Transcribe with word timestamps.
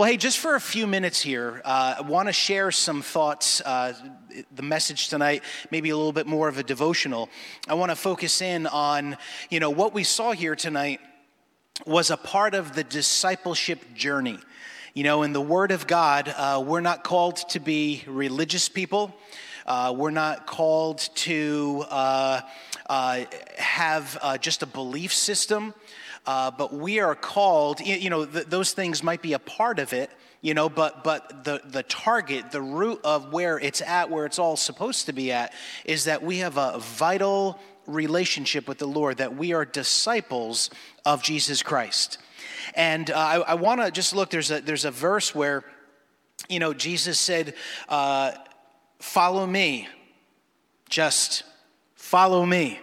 Well, 0.00 0.08
hey, 0.08 0.16
just 0.16 0.38
for 0.38 0.54
a 0.54 0.60
few 0.62 0.86
minutes 0.86 1.20
here, 1.20 1.60
uh, 1.62 1.96
I 1.98 2.00
want 2.00 2.30
to 2.30 2.32
share 2.32 2.70
some 2.70 3.02
thoughts. 3.02 3.60
Uh, 3.60 3.92
the 4.50 4.62
message 4.62 5.10
tonight, 5.10 5.42
maybe 5.70 5.90
a 5.90 5.96
little 5.98 6.14
bit 6.14 6.26
more 6.26 6.48
of 6.48 6.56
a 6.56 6.62
devotional. 6.62 7.28
I 7.68 7.74
want 7.74 7.90
to 7.90 7.96
focus 7.96 8.40
in 8.40 8.66
on, 8.66 9.18
you 9.50 9.60
know, 9.60 9.68
what 9.68 9.92
we 9.92 10.04
saw 10.04 10.32
here 10.32 10.56
tonight 10.56 11.00
was 11.84 12.10
a 12.10 12.16
part 12.16 12.54
of 12.54 12.74
the 12.74 12.82
discipleship 12.82 13.92
journey. 13.94 14.38
You 14.94 15.04
know, 15.04 15.22
in 15.22 15.34
the 15.34 15.40
Word 15.42 15.70
of 15.70 15.86
God, 15.86 16.32
uh, 16.34 16.64
we're 16.66 16.80
not 16.80 17.04
called 17.04 17.36
to 17.50 17.60
be 17.60 18.02
religious 18.06 18.70
people. 18.70 19.14
Uh, 19.66 19.94
we're 19.94 20.12
not 20.12 20.46
called 20.46 21.00
to 21.16 21.84
uh, 21.90 22.40
uh 22.86 23.24
have 23.58 24.16
uh, 24.22 24.38
just 24.38 24.62
a 24.62 24.66
belief 24.66 25.12
system. 25.12 25.74
Uh, 26.26 26.50
but 26.50 26.72
we 26.72 27.00
are 27.00 27.14
called, 27.14 27.80
you 27.80 28.10
know, 28.10 28.26
th- 28.26 28.46
those 28.46 28.72
things 28.72 29.02
might 29.02 29.22
be 29.22 29.32
a 29.32 29.38
part 29.38 29.78
of 29.78 29.92
it, 29.92 30.10
you 30.42 30.54
know, 30.54 30.68
but, 30.68 31.02
but 31.02 31.44
the, 31.44 31.60
the 31.64 31.82
target, 31.84 32.50
the 32.50 32.60
root 32.60 33.00
of 33.04 33.32
where 33.32 33.58
it's 33.58 33.80
at, 33.80 34.10
where 34.10 34.26
it's 34.26 34.38
all 34.38 34.56
supposed 34.56 35.06
to 35.06 35.12
be 35.12 35.32
at, 35.32 35.52
is 35.84 36.04
that 36.04 36.22
we 36.22 36.38
have 36.38 36.56
a 36.56 36.78
vital 36.78 37.58
relationship 37.86 38.68
with 38.68 38.78
the 38.78 38.86
Lord, 38.86 39.16
that 39.16 39.34
we 39.36 39.52
are 39.52 39.64
disciples 39.64 40.70
of 41.04 41.22
Jesus 41.22 41.62
Christ. 41.62 42.18
And 42.74 43.10
uh, 43.10 43.16
I, 43.16 43.36
I 43.38 43.54
want 43.54 43.80
to 43.80 43.90
just 43.90 44.14
look, 44.14 44.30
there's 44.30 44.50
a, 44.50 44.60
there's 44.60 44.84
a 44.84 44.90
verse 44.90 45.34
where, 45.34 45.64
you 46.48 46.58
know, 46.58 46.72
Jesus 46.72 47.18
said, 47.18 47.54
uh, 47.88 48.32
Follow 49.00 49.46
me, 49.46 49.88
just 50.90 51.42
follow 51.94 52.44
me. 52.44 52.78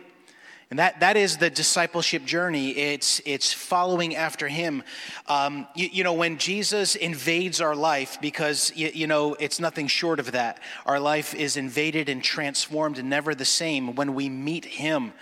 And 0.70 0.80
that, 0.80 1.00
that 1.00 1.16
is 1.16 1.38
the 1.38 1.50
discipleship 1.50 2.26
journey. 2.26 2.72
It's, 2.72 3.22
it's 3.26 3.54
following 3.54 4.18
after 4.18 4.50
him. 4.50 4.84
Um, 5.28 5.66
you, 5.76 5.88
you, 5.90 6.04
know, 6.04 6.12
when 6.12 6.38
Jesus 6.40 6.96
invades 6.96 7.62
our 7.62 7.74
life, 7.74 8.18
because, 8.20 8.74
you, 8.76 8.92
you, 8.94 9.08
know, 9.08 9.34
it's 9.36 9.62
nothing 9.62 9.88
short 9.88 10.20
of 10.20 10.34
that. 10.34 10.60
Our 10.86 11.00
life 11.00 11.34
is 11.34 11.56
invaded 11.56 12.10
and 12.10 12.22
transformed 12.22 12.98
and 12.98 13.10
never 13.10 13.34
the 13.34 13.46
same 13.46 13.96
when 13.96 14.14
we 14.14 14.28
meet 14.28 14.66
him. 14.66 15.14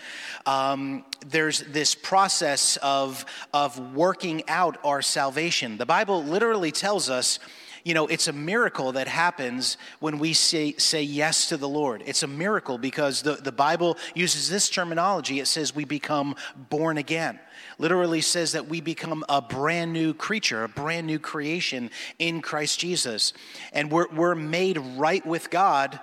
Um, 0.48 1.06
there's 1.28 1.60
this 1.60 1.94
process 1.94 2.78
of, 2.78 3.24
of 3.54 3.94
working 3.94 4.42
out 4.48 4.80
our 4.84 5.04
salvation. 5.04 5.78
The 5.78 5.86
Bible 5.86 6.24
literally 6.24 6.72
tells 6.72 7.08
us 7.08 7.38
you 7.86 7.94
know, 7.94 8.08
it's 8.08 8.28
a 8.28 8.34
miracle 8.34 8.94
that 8.94 9.08
happens 9.08 9.78
when 10.00 10.18
we 10.18 10.34
say, 10.34 10.74
say 10.74 11.04
yes 11.04 11.50
to 11.50 11.56
the 11.56 11.70
Lord. 11.70 12.02
It's 12.08 12.24
a 12.24 12.28
miracle 12.28 12.80
because 12.80 13.22
the, 13.22 13.34
the 13.36 13.52
Bible 13.52 13.98
uses 14.16 14.50
this 14.50 14.70
terminology. 14.70 15.40
It 15.40 15.46
says 15.46 15.76
we 15.76 15.86
become 15.86 16.36
born 16.56 16.98
again. 16.98 17.40
Literally 17.78 18.22
says 18.22 18.54
that 18.54 18.68
we 18.68 18.82
become 18.82 19.24
a 19.30 19.40
brand 19.40 19.94
new 19.94 20.16
creature, 20.16 20.64
a 20.64 20.68
brand 20.68 21.06
new 21.06 21.20
creation 21.20 21.92
in 22.18 22.42
Christ 22.42 22.80
Jesus. 22.80 23.34
And 23.72 23.92
we're, 23.92 24.08
we're 24.12 24.34
made 24.34 24.80
right 24.98 25.24
with 25.24 25.52
God. 25.52 26.00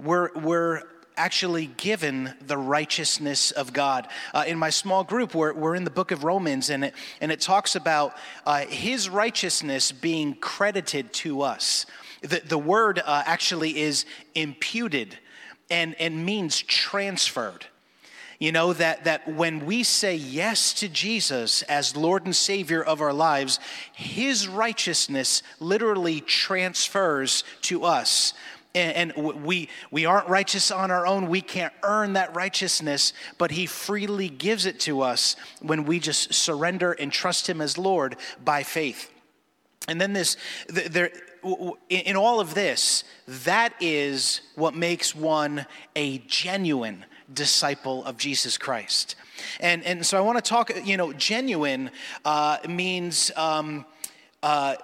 We're, 0.00 0.32
we're 0.34 0.82
actually 1.20 1.66
given 1.76 2.32
the 2.46 2.56
righteousness 2.56 3.50
of 3.50 3.74
God. 3.74 4.08
Uh, 4.32 4.44
in 4.46 4.56
my 4.56 4.70
small 4.70 5.04
group, 5.04 5.34
we're, 5.34 5.52
we're 5.52 5.74
in 5.74 5.84
the 5.84 5.90
book 5.90 6.12
of 6.12 6.24
Romans, 6.24 6.70
and 6.70 6.82
it, 6.82 6.94
and 7.20 7.30
it 7.30 7.42
talks 7.42 7.76
about 7.76 8.16
uh, 8.46 8.60
his 8.60 9.10
righteousness 9.10 9.92
being 9.92 10.34
credited 10.34 11.12
to 11.12 11.42
us. 11.42 11.84
The, 12.22 12.40
the 12.42 12.56
word 12.56 13.02
uh, 13.04 13.22
actually 13.26 13.78
is 13.78 14.06
imputed 14.34 15.18
and, 15.70 15.94
and 16.00 16.24
means 16.24 16.62
transferred. 16.62 17.66
You 18.38 18.52
know, 18.52 18.72
that, 18.72 19.04
that 19.04 19.28
when 19.28 19.66
we 19.66 19.82
say 19.82 20.14
yes 20.14 20.72
to 20.74 20.88
Jesus 20.88 21.60
as 21.64 21.94
Lord 21.94 22.24
and 22.24 22.34
Savior 22.34 22.82
of 22.82 23.02
our 23.02 23.12
lives, 23.12 23.60
His 23.92 24.48
righteousness 24.48 25.42
literally 25.60 26.22
transfers 26.22 27.44
to 27.62 27.84
us 27.84 28.32
and, 28.74 29.12
we, 29.16 29.68
we 29.90 30.06
aren't 30.06 30.28
righteous 30.28 30.70
on 30.70 30.90
our 30.90 31.06
own. 31.06 31.28
We 31.28 31.40
can't 31.40 31.72
earn 31.82 32.12
that 32.14 32.34
righteousness, 32.34 33.12
but 33.38 33.50
He 33.50 33.66
freely 33.66 34.28
gives 34.28 34.66
it 34.66 34.78
to 34.80 35.00
us 35.00 35.36
when 35.60 35.84
we 35.84 35.98
just 35.98 36.32
surrender 36.32 36.92
and 36.92 37.12
trust 37.12 37.48
Him 37.48 37.60
as 37.60 37.76
Lord 37.76 38.16
by 38.44 38.62
faith. 38.62 39.10
And 39.88 40.00
then 40.00 40.12
this, 40.12 40.36
there, 40.68 41.10
in 41.88 42.16
all 42.16 42.38
of 42.38 42.54
this, 42.54 43.02
that 43.26 43.74
is 43.80 44.40
what 44.54 44.74
makes 44.74 45.14
one 45.14 45.66
a 45.96 46.18
genuine 46.18 47.04
disciple 47.32 48.04
of 48.04 48.16
Jesus 48.16 48.58
Christ. 48.58 49.16
And, 49.58 49.84
and 49.84 50.04
so 50.04 50.18
I 50.18 50.20
want 50.20 50.38
to 50.38 50.48
talk, 50.48 50.70
you 50.84 50.96
know, 50.96 51.12
genuine 51.12 51.90
uh, 52.24 52.58
means 52.68 53.32
um, 53.36 53.86
uh, 54.42 54.76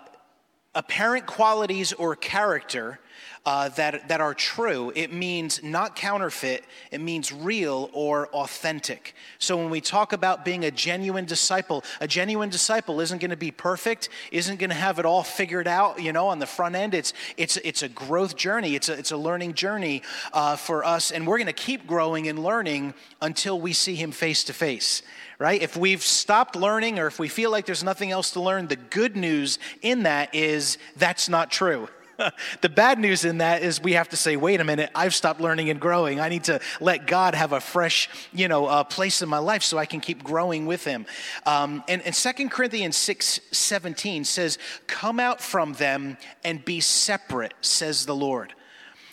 apparent 0.75 1.27
qualities 1.27 1.93
or 1.93 2.17
character 2.17 2.99
uh, 3.47 3.69
that, 3.71 4.09
that 4.09 4.21
are 4.21 4.35
true. 4.35 4.93
It 4.97 5.13
means 5.13 5.63
not 5.63 5.95
counterfeit, 5.95 6.65
it 6.91 7.01
means 7.01 7.33
real 7.33 7.89
or 7.93 8.27
authentic. 8.29 9.15
So 9.39 9.57
when 9.57 9.71
we 9.71 9.81
talk 9.81 10.13
about 10.13 10.45
being 10.45 10.65
a 10.65 10.71
genuine 10.73 11.25
disciple, 11.25 11.85
a 12.01 12.09
genuine 12.09 12.51
disciple 12.51 13.01
isn't 13.01 13.21
going 13.21 13.31
to 13.31 13.37
be 13.37 13.53
perfect, 13.53 14.09
isn't 14.33 14.59
going 14.59 14.71
to 14.71 14.77
have 14.77 14.99
it 14.99 15.07
all 15.07 15.23
figured 15.23 15.69
out, 15.69 16.03
you 16.03 16.13
know, 16.13 16.27
on 16.27 16.41
the 16.41 16.47
front 16.47 16.75
end. 16.75 16.93
It's, 16.93 17.13
it's, 17.37 17.57
it's 17.59 17.83
a 17.83 17.89
growth 17.89 18.37
journey, 18.37 18.75
it's 18.75 18.89
a, 18.89 18.95
it's 18.95 19.13
a 19.13 19.17
learning 19.17 19.55
journey 19.55 20.03
uh, 20.33 20.57
for 20.57 20.85
us, 20.85 21.13
and 21.13 21.25
we're 21.25 21.39
going 21.39 21.47
to 21.47 21.53
keep 21.53 21.87
growing 21.87 22.27
and 22.27 22.43
learning 22.43 22.95
until 23.23 23.61
we 23.61 23.73
see 23.73 23.95
Him 23.95 24.11
face 24.11 24.43
to 24.45 24.53
face 24.53 25.03
right? 25.39 25.61
If 25.61 25.77
we've 25.77 26.03
stopped 26.03 26.57
learning 26.57 26.99
or 26.99 27.07
if 27.07 27.19
we 27.19 27.29
feel 27.29 27.51
like 27.51 27.67
there's 27.67 27.85
nothing 27.85 28.11
else 28.11 28.31
to 28.31 28.41
learn, 28.41 28.69
the 28.69 28.77
good 28.77 29.17
news 29.17 29.59
in 29.83 30.05
that 30.05 30.35
is 30.35 30.79
that's 30.97 31.29
not 31.29 31.51
true. 31.51 31.89
the 32.61 32.69
bad 32.69 32.99
news 32.99 33.25
in 33.25 33.39
that 33.39 33.63
is 33.63 33.81
we 33.81 33.93
have 33.93 34.09
to 34.11 34.17
say, 34.17 34.37
wait 34.37 34.61
a 34.61 34.65
minute, 34.65 34.91
I've 34.95 35.15
stopped 35.15 35.41
learning 35.41 35.71
and 35.71 35.81
growing. 35.81 36.21
I 36.21 36.29
need 36.29 36.45
to 36.45 36.61
let 36.81 37.07
God 37.07 37.35
have 37.35 37.53
a 37.53 37.61
fresh, 37.61 38.09
you 38.33 38.49
know, 38.49 38.67
uh, 38.67 38.85
place 38.85 39.23
in 39.23 39.29
my 39.29 39.39
life 39.39 39.63
so 39.63 39.79
I 39.79 39.87
can 39.87 40.01
keep 40.01 40.23
growing 40.23 40.67
with 40.67 40.85
Him. 40.85 41.07
Um, 41.45 41.85
and, 41.89 42.03
and 42.03 42.15
2 42.15 42.49
Corinthians 42.49 42.97
6 42.97 43.41
17 43.53 44.25
says, 44.25 44.59
Come 44.87 45.21
out 45.21 45.41
from 45.41 45.75
them 45.75 46.17
and 46.45 46.65
be 46.65 46.81
separate, 46.81 47.55
says 47.61 48.07
the 48.07 48.17
Lord. 48.17 48.55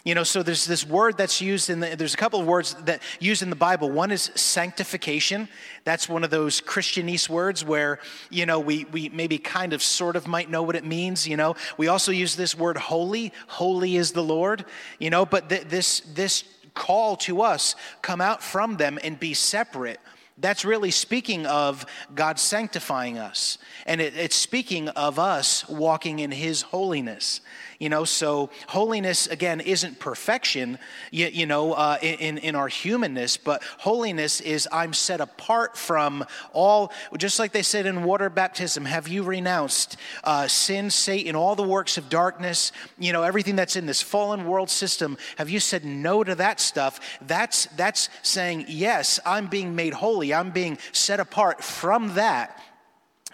You 0.03 0.15
know, 0.15 0.23
so 0.23 0.43
there's 0.43 0.65
this 0.65 0.85
word 0.85 1.17
that's 1.17 1.39
used 1.39 1.69
in 1.69 1.79
the, 1.79 1.95
there's 1.95 2.13
a 2.13 2.17
couple 2.17 2.41
of 2.41 2.45
words 2.45 2.73
that 2.85 3.01
used 3.21 3.41
in 3.41 3.49
the 3.49 3.55
Bible. 3.55 3.89
One 3.89 4.11
is 4.11 4.31
sanctification. 4.35 5.47
That's 5.85 6.09
one 6.09 6.25
of 6.25 6.29
those 6.29 6.59
Christianese 6.59 7.29
words 7.29 7.63
where, 7.63 7.99
you 8.29 8.45
know, 8.45 8.59
we, 8.59 8.83
we 8.91 9.07
maybe 9.07 9.37
kind 9.37 9.71
of 9.71 9.81
sort 9.81 10.17
of 10.17 10.27
might 10.27 10.49
know 10.49 10.61
what 10.61 10.75
it 10.75 10.83
means, 10.83 11.25
you 11.25 11.37
know. 11.37 11.55
We 11.77 11.87
also 11.87 12.11
use 12.11 12.35
this 12.35 12.53
word 12.53 12.75
holy. 12.75 13.31
Holy 13.47 13.95
is 13.95 14.11
the 14.11 14.23
Lord, 14.23 14.65
you 14.99 15.09
know, 15.09 15.25
but 15.25 15.47
th- 15.47 15.69
this, 15.69 16.01
this 16.13 16.43
call 16.73 17.15
to 17.15 17.41
us, 17.41 17.75
come 18.01 18.19
out 18.19 18.43
from 18.43 18.75
them 18.75 18.99
and 19.01 19.17
be 19.17 19.33
separate. 19.33 20.01
That's 20.37 20.65
really 20.65 20.91
speaking 20.91 21.45
of 21.45 21.85
God 22.15 22.39
sanctifying 22.39 23.19
us. 23.19 23.59
And 23.85 24.01
it, 24.01 24.17
it's 24.17 24.35
speaking 24.35 24.89
of 24.89 25.19
us 25.19 25.69
walking 25.69 26.19
in 26.19 26.31
His 26.31 26.63
holiness. 26.63 27.39
You 27.83 27.89
know, 27.89 28.05
so 28.05 28.49
holiness, 28.67 29.27
again, 29.27 29.59
isn't 29.59 29.99
perfection, 29.99 30.79
you, 31.11 31.27
you 31.27 31.45
know, 31.45 31.73
uh, 31.73 31.97
in, 32.01 32.37
in 32.37 32.55
our 32.55 32.69
humanness, 32.69 33.35
but 33.35 33.61
holiness 33.79 34.39
is 34.39 34.69
I'm 34.71 34.93
set 34.93 35.19
apart 35.19 35.77
from 35.77 36.23
all, 36.53 36.93
just 37.17 37.39
like 37.39 37.51
they 37.51 37.61
said 37.61 37.85
in 37.85 38.05
water 38.05 38.29
baptism, 38.29 38.85
have 38.85 39.09
you 39.09 39.21
renounced 39.21 39.97
uh, 40.23 40.47
sin, 40.47 40.91
Satan, 40.91 41.35
all 41.35 41.57
the 41.57 41.63
works 41.63 41.97
of 41.97 42.07
darkness, 42.07 42.71
you 42.97 43.11
know, 43.11 43.23
everything 43.23 43.57
that's 43.57 43.75
in 43.75 43.85
this 43.85 44.01
fallen 44.01 44.47
world 44.47 44.69
system? 44.69 45.17
Have 45.37 45.49
you 45.49 45.59
said 45.59 45.83
no 45.83 46.23
to 46.23 46.35
that 46.35 46.61
stuff? 46.61 47.01
That's, 47.19 47.65
that's 47.75 48.07
saying, 48.21 48.67
yes, 48.69 49.19
I'm 49.25 49.47
being 49.47 49.75
made 49.75 49.93
holy, 49.93 50.33
I'm 50.33 50.51
being 50.51 50.77
set 50.93 51.19
apart 51.19 51.61
from 51.61 52.13
that. 52.13 52.63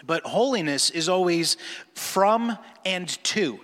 But 0.04 0.24
holiness 0.24 0.90
is 0.90 1.08
always 1.08 1.56
from 1.94 2.58
and 2.84 3.08
to. 3.26 3.60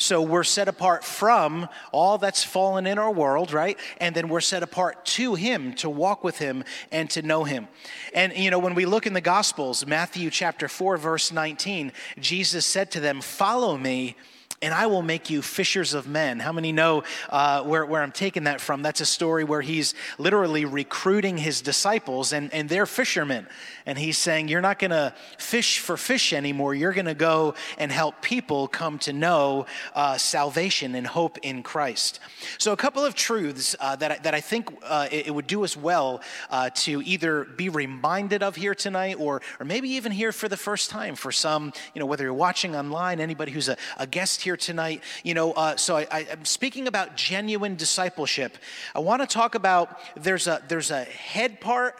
So 0.00 0.22
we're 0.22 0.44
set 0.44 0.66
apart 0.66 1.04
from 1.04 1.68
all 1.92 2.16
that's 2.16 2.42
fallen 2.42 2.86
in 2.86 2.98
our 2.98 3.12
world, 3.12 3.52
right? 3.52 3.78
And 3.98 4.14
then 4.14 4.30
we're 4.30 4.40
set 4.40 4.62
apart 4.62 5.04
to 5.04 5.34
Him, 5.34 5.74
to 5.74 5.90
walk 5.90 6.24
with 6.24 6.38
Him 6.38 6.64
and 6.90 7.10
to 7.10 7.20
know 7.20 7.44
Him. 7.44 7.68
And, 8.14 8.32
you 8.34 8.50
know, 8.50 8.58
when 8.58 8.74
we 8.74 8.86
look 8.86 9.06
in 9.06 9.12
the 9.12 9.20
Gospels, 9.20 9.86
Matthew 9.86 10.30
chapter 10.30 10.68
4, 10.68 10.96
verse 10.96 11.30
19, 11.30 11.92
Jesus 12.18 12.64
said 12.64 12.90
to 12.92 13.00
them, 13.00 13.20
Follow 13.20 13.76
me 13.76 14.16
and 14.62 14.74
I 14.74 14.86
will 14.88 15.00
make 15.00 15.30
you 15.30 15.40
fishers 15.40 15.94
of 15.94 16.06
men. 16.06 16.38
How 16.38 16.52
many 16.52 16.70
know 16.70 17.04
uh, 17.30 17.62
where, 17.62 17.86
where 17.86 18.02
I'm 18.02 18.12
taking 18.12 18.44
that 18.44 18.60
from? 18.60 18.82
That's 18.82 19.00
a 19.00 19.06
story 19.06 19.42
where 19.42 19.62
he's 19.62 19.94
literally 20.18 20.66
recruiting 20.66 21.38
his 21.38 21.62
disciples, 21.62 22.34
and, 22.34 22.52
and 22.52 22.68
they're 22.68 22.84
fishermen. 22.84 23.46
And 23.86 23.98
he's 23.98 24.18
saying, 24.18 24.48
You're 24.48 24.60
not 24.60 24.78
going 24.78 24.90
to 24.90 25.14
fish 25.38 25.78
for 25.78 25.96
fish 25.96 26.34
anymore. 26.34 26.74
You're 26.74 26.92
going 26.92 27.06
to 27.06 27.14
go 27.14 27.54
and 27.78 27.90
help 27.90 28.20
people 28.20 28.68
come 28.68 28.98
to 29.00 29.14
know 29.14 29.64
uh, 29.94 30.18
salvation 30.18 30.94
and 30.94 31.06
hope 31.06 31.38
in 31.38 31.62
Christ. 31.62 32.20
So, 32.58 32.72
a 32.72 32.76
couple 32.76 33.02
of 33.02 33.14
truths 33.14 33.74
uh, 33.80 33.96
that, 33.96 34.12
I, 34.12 34.18
that 34.18 34.34
I 34.34 34.40
think 34.40 34.70
uh, 34.82 35.08
it, 35.10 35.28
it, 35.28 35.30
would 35.30 35.46
do 35.46 35.64
us 35.64 35.74
well 35.76 36.20
uh, 36.50 36.68
to 36.74 37.00
either 37.02 37.44
be 37.44 37.70
reminded 37.70 38.42
of 38.42 38.56
here 38.56 38.74
tonight 38.74 39.16
or, 39.18 39.40
or 39.58 39.64
maybe 39.64 39.88
even 39.90 40.12
here 40.12 40.32
for 40.32 40.48
the 40.48 40.56
first 40.58 40.90
time 40.90 41.14
for 41.14 41.32
some, 41.32 41.72
you 41.94 42.00
know, 42.00 42.06
whether 42.06 42.24
you're 42.24 42.34
watching 42.34 42.76
online, 42.76 43.20
anybody 43.20 43.52
who's 43.52 43.70
a, 43.70 43.76
a 43.96 44.06
guest 44.06 44.42
here 44.42 44.49
here 44.50 44.56
tonight. 44.56 45.00
You 45.22 45.34
know, 45.34 45.52
uh, 45.52 45.76
so 45.76 45.96
I, 45.96 46.08
I, 46.10 46.20
am 46.22 46.44
speaking 46.44 46.88
about 46.88 47.16
genuine 47.16 47.76
discipleship. 47.76 48.58
I 48.96 48.98
want 48.98 49.22
to 49.22 49.28
talk 49.28 49.54
about 49.54 49.96
there's 50.16 50.48
a 50.48 50.60
there's 50.66 50.90
a 50.90 51.04
head 51.04 51.60
part 51.60 51.94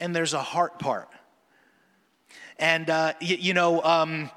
and 0.00 0.16
there's 0.16 0.34
a 0.34 0.42
heart 0.42 0.80
part. 0.80 1.08
And 2.58 2.90
uh, 2.90 3.12
you, 3.20 3.36
you 3.36 3.54
know. 3.54 3.82
Um, 3.82 4.30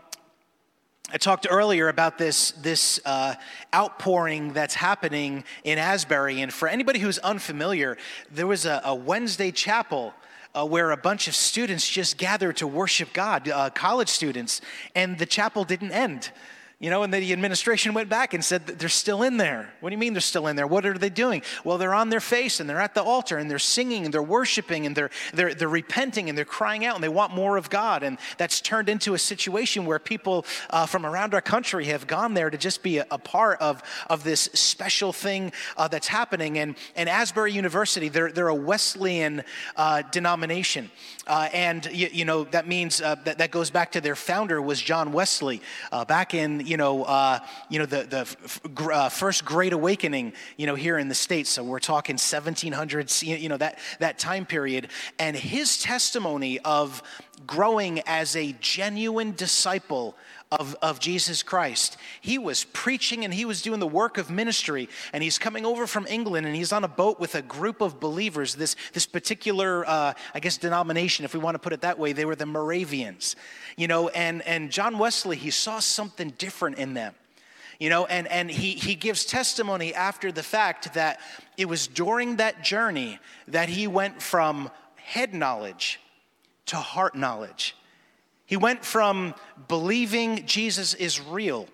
I 1.09 1.17
talked 1.17 1.47
earlier 1.49 1.87
about 1.87 2.17
this, 2.17 2.51
this 2.51 2.99
uh, 3.05 3.35
outpouring 3.73 4.51
that's 4.51 4.75
happening 4.75 5.45
in 5.63 5.77
Asbury. 5.77 6.41
And 6.41 6.51
for 6.53 6.67
anybody 6.67 6.99
who's 6.99 7.17
unfamiliar, 7.19 7.97
there 8.29 8.45
was 8.45 8.65
a, 8.65 8.81
a 8.83 8.93
Wednesday 8.93 9.51
chapel 9.51 10.13
uh, 10.53 10.65
where 10.65 10.91
a 10.91 10.97
bunch 10.97 11.29
of 11.29 11.33
students 11.33 11.87
just 11.87 12.17
gathered 12.17 12.57
to 12.57 12.67
worship 12.67 13.13
God, 13.13 13.47
uh, 13.47 13.69
college 13.69 14.09
students, 14.09 14.59
and 14.95 15.17
the 15.17 15.25
chapel 15.25 15.63
didn't 15.63 15.91
end. 15.91 16.29
You 16.79 16.91
know, 16.91 17.01
and 17.01 17.11
the 17.11 17.33
administration 17.33 17.95
went 17.95 18.07
back 18.07 18.35
and 18.35 18.45
said 18.45 18.67
they're 18.67 18.87
still 18.87 19.23
in 19.23 19.37
there. 19.37 19.73
What 19.79 19.89
do 19.89 19.95
you 19.95 19.97
mean 19.97 20.13
they're 20.13 20.21
still 20.21 20.45
in 20.45 20.55
there? 20.55 20.67
What 20.67 20.85
are 20.85 20.95
they 20.95 21.09
doing? 21.09 21.41
Well, 21.63 21.79
they're 21.79 21.95
on 21.95 22.09
their 22.09 22.19
face 22.19 22.59
and 22.59 22.69
they're 22.69 22.79
at 22.79 22.93
the 22.93 23.01
altar 23.01 23.39
and 23.39 23.49
they're 23.49 23.57
singing 23.57 24.05
and 24.05 24.13
they're 24.13 24.21
worshiping 24.21 24.85
and 24.85 24.95
they're, 24.95 25.09
they're, 25.33 25.55
they're 25.55 25.67
repenting 25.67 26.29
and 26.29 26.37
they're 26.37 26.45
crying 26.45 26.85
out 26.85 26.93
and 26.93 27.03
they 27.03 27.09
want 27.09 27.33
more 27.33 27.57
of 27.57 27.71
God. 27.71 28.03
And 28.03 28.19
that's 28.37 28.61
turned 28.61 28.89
into 28.89 29.15
a 29.15 29.17
situation 29.17 29.87
where 29.87 29.97
people 29.97 30.45
uh, 30.69 30.85
from 30.85 31.03
around 31.03 31.33
our 31.33 31.41
country 31.41 31.85
have 31.85 32.05
gone 32.05 32.35
there 32.35 32.51
to 32.51 32.57
just 32.59 32.83
be 32.83 32.99
a, 32.99 33.07
a 33.09 33.17
part 33.17 33.59
of, 33.59 33.81
of 34.07 34.23
this 34.23 34.41
special 34.53 35.11
thing 35.11 35.53
uh, 35.77 35.87
that's 35.87 36.07
happening. 36.07 36.59
And, 36.59 36.75
and 36.95 37.09
Asbury 37.09 37.53
University, 37.53 38.07
they're, 38.07 38.31
they're 38.31 38.49
a 38.49 38.55
Wesleyan 38.55 39.43
uh, 39.77 40.03
denomination. 40.11 40.91
Uh, 41.25 41.49
and, 41.53 41.87
you, 41.91 42.07
you, 42.11 42.23
know, 42.23 42.43
that 42.45 42.67
means 42.67 43.01
uh, 43.01 43.15
that, 43.25 43.39
that 43.39 43.49
goes 43.49 43.71
back 43.71 43.93
to 43.93 43.99
their 43.99 44.15
founder 44.15 44.61
was 44.61 44.79
John 44.79 45.11
Wesley 45.11 45.61
uh, 45.91 46.05
back 46.05 46.35
in 46.35 46.66
you 46.67 46.77
know, 46.77 47.03
uh, 47.03 47.39
you 47.69 47.79
know 47.79 47.85
the, 47.85 48.03
the 48.03 48.91
uh, 48.93 49.09
first 49.09 49.45
Great 49.45 49.73
Awakening, 49.73 50.33
you 50.57 50.67
know, 50.67 50.75
here 50.75 50.97
in 50.97 51.07
the 51.07 51.15
States. 51.15 51.49
So 51.49 51.63
we're 51.63 51.79
talking 51.79 52.17
1700s, 52.17 53.25
you 53.25 53.49
know, 53.49 53.57
that, 53.57 53.79
that 53.99 54.19
time 54.19 54.45
period. 54.45 54.89
And 55.19 55.35
his 55.35 55.81
testimony 55.81 56.59
of 56.59 57.01
growing 57.45 58.01
as 58.07 58.35
a 58.35 58.55
genuine 58.59 59.33
disciple 59.33 60.15
of, 60.51 60.75
of 60.81 60.99
Jesus 60.99 61.43
Christ. 61.43 61.97
He 62.21 62.37
was 62.37 62.63
preaching 62.63 63.25
and 63.25 63.33
he 63.33 63.45
was 63.45 63.61
doing 63.61 63.79
the 63.79 63.87
work 63.87 64.17
of 64.17 64.29
ministry, 64.29 64.89
and 65.13 65.21
he's 65.21 65.37
coming 65.37 65.65
over 65.65 65.85
from 65.85 66.07
England 66.07 66.47
and 66.47 66.55
he's 66.55 66.71
on 66.71 66.83
a 66.83 66.87
boat 66.87 67.19
with 67.19 67.35
a 67.35 67.41
group 67.41 67.81
of 67.81 67.99
believers, 67.99 68.55
this, 68.55 68.75
this 68.93 69.05
particular, 69.05 69.87
uh, 69.87 70.13
I 70.33 70.39
guess, 70.39 70.57
denomination, 70.57 71.25
if 71.25 71.33
we 71.33 71.39
want 71.39 71.55
to 71.55 71.59
put 71.59 71.73
it 71.73 71.81
that 71.81 71.99
way. 71.99 72.13
They 72.13 72.25
were 72.25 72.35
the 72.35 72.45
Moravians, 72.45 73.35
you 73.75 73.87
know, 73.87 74.09
and, 74.09 74.41
and 74.43 74.71
John 74.71 74.97
Wesley, 74.97 75.35
he 75.35 75.51
saw 75.51 75.79
something 75.79 76.31
different 76.37 76.77
in 76.77 76.93
them 76.93 77.13
you 77.79 77.91
know 77.91 78.07
and, 78.07 78.27
and 78.29 78.49
he, 78.49 78.71
he 78.71 78.95
gives 78.95 79.23
testimony 79.23 79.93
after 79.93 80.31
the 80.31 80.41
fact 80.41 80.95
that 80.95 81.19
it 81.57 81.69
was 81.69 81.85
during 81.85 82.37
that 82.37 82.63
journey 82.63 83.19
that 83.47 83.69
he 83.69 83.85
went 83.85 84.19
from 84.19 84.71
head 84.95 85.31
knowledge 85.31 85.99
to 86.67 86.77
heart 86.77 87.15
knowledge 87.15 87.75
he 88.47 88.55
went 88.55 88.83
from 88.83 89.35
believing 89.67 90.45
Jesus 90.45 90.93
is 90.93 91.19
real 91.19 91.67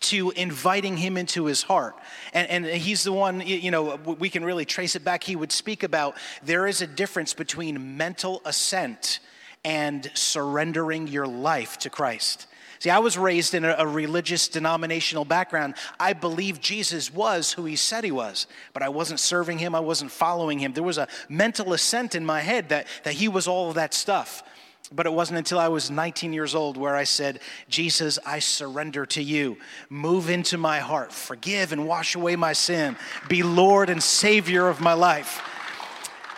to 0.00 0.32
inviting 0.32 0.96
him 0.96 1.16
into 1.16 1.46
his 1.46 1.62
heart. 1.62 1.96
And, 2.32 2.48
and, 2.48 2.66
he's 2.66 3.04
the 3.04 3.12
one, 3.12 3.40
you 3.40 3.70
know, 3.70 3.96
we 3.96 4.28
can 4.28 4.44
really 4.44 4.64
trace 4.64 4.96
it 4.96 5.04
back. 5.04 5.22
He 5.22 5.36
would 5.36 5.52
speak 5.52 5.84
about 5.84 6.16
there 6.42 6.66
is 6.66 6.82
a 6.82 6.86
difference 6.86 7.32
between 7.32 7.96
mental 7.96 8.42
assent 8.44 9.20
and 9.64 10.10
surrendering 10.14 11.06
your 11.06 11.26
life 11.26 11.78
to 11.78 11.90
Christ. 11.90 12.48
See, 12.80 12.90
I 12.90 12.98
was 12.98 13.18
raised 13.18 13.54
in 13.54 13.64
a, 13.64 13.74
a, 13.78 13.86
religious 13.86 14.46
denominational 14.46 15.24
background. 15.24 15.74
I 15.98 16.12
believed 16.12 16.62
Jesus 16.62 17.12
was 17.12 17.52
who 17.52 17.64
he 17.64 17.74
said 17.74 18.04
he 18.04 18.12
was, 18.12 18.46
but 18.72 18.82
I 18.82 18.88
wasn't 18.88 19.20
serving 19.20 19.58
him, 19.58 19.74
I 19.74 19.80
wasn't 19.80 20.12
following 20.12 20.58
him. 20.60 20.72
There 20.72 20.84
was 20.84 20.98
a 20.98 21.08
mental 21.28 21.72
assent 21.72 22.14
in 22.14 22.24
my 22.24 22.40
head 22.40 22.68
that, 22.68 22.86
that 23.02 23.14
he 23.14 23.28
was 23.28 23.48
all 23.48 23.68
of 23.68 23.74
that 23.74 23.94
stuff. 23.94 24.44
But 24.90 25.06
it 25.06 25.12
wasn't 25.12 25.38
until 25.38 25.58
I 25.58 25.68
was 25.68 25.90
19 25.90 26.32
years 26.32 26.54
old 26.54 26.78
where 26.78 26.96
I 26.96 27.04
said, 27.04 27.40
Jesus, 27.68 28.18
I 28.24 28.38
surrender 28.38 29.04
to 29.06 29.22
you. 29.22 29.58
Move 29.90 30.30
into 30.30 30.56
my 30.56 30.78
heart. 30.78 31.12
Forgive 31.12 31.72
and 31.72 31.86
wash 31.86 32.14
away 32.14 32.36
my 32.36 32.54
sin. 32.54 32.96
Be 33.28 33.42
Lord 33.42 33.90
and 33.90 34.02
Savior 34.02 34.68
of 34.68 34.80
my 34.80 34.94
life. 34.94 35.42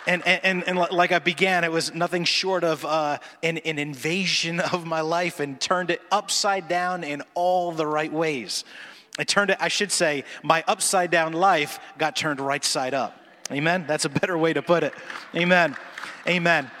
And, 0.07 0.25
and, 0.25 0.67
and, 0.67 0.77
like 0.77 1.11
I 1.11 1.19
began, 1.19 1.63
it 1.63 1.71
was 1.71 1.93
nothing 1.93 2.23
short 2.23 2.63
of 2.63 2.83
uh, 2.85 3.19
an, 3.43 3.59
an 3.59 3.77
invasion 3.77 4.59
of 4.73 4.85
my 4.85 5.01
life 5.01 5.39
and 5.39 5.59
turned 5.59 5.91
it 5.91 6.01
upside 6.11 6.67
down 6.67 7.03
in 7.03 7.21
all 7.35 7.71
the 7.71 7.85
right 7.85 8.11
ways. 8.11 8.63
I 9.19 9.23
turned 9.23 9.51
it, 9.51 9.57
I 9.59 9.67
should 9.67 9.91
say, 9.91 10.23
my 10.41 10.63
upside 10.67 11.11
down 11.11 11.33
life 11.33 11.79
got 11.97 12.15
turned 12.15 12.39
right 12.39 12.63
side 12.63 12.93
up. 12.93 13.17
Amen? 13.51 13.85
That's 13.87 14.05
a 14.05 14.09
better 14.09 14.37
way 14.37 14.53
to 14.53 14.61
put 14.61 14.83
it. 14.83 14.93
Amen. 15.35 15.75
Amen. 16.27 16.71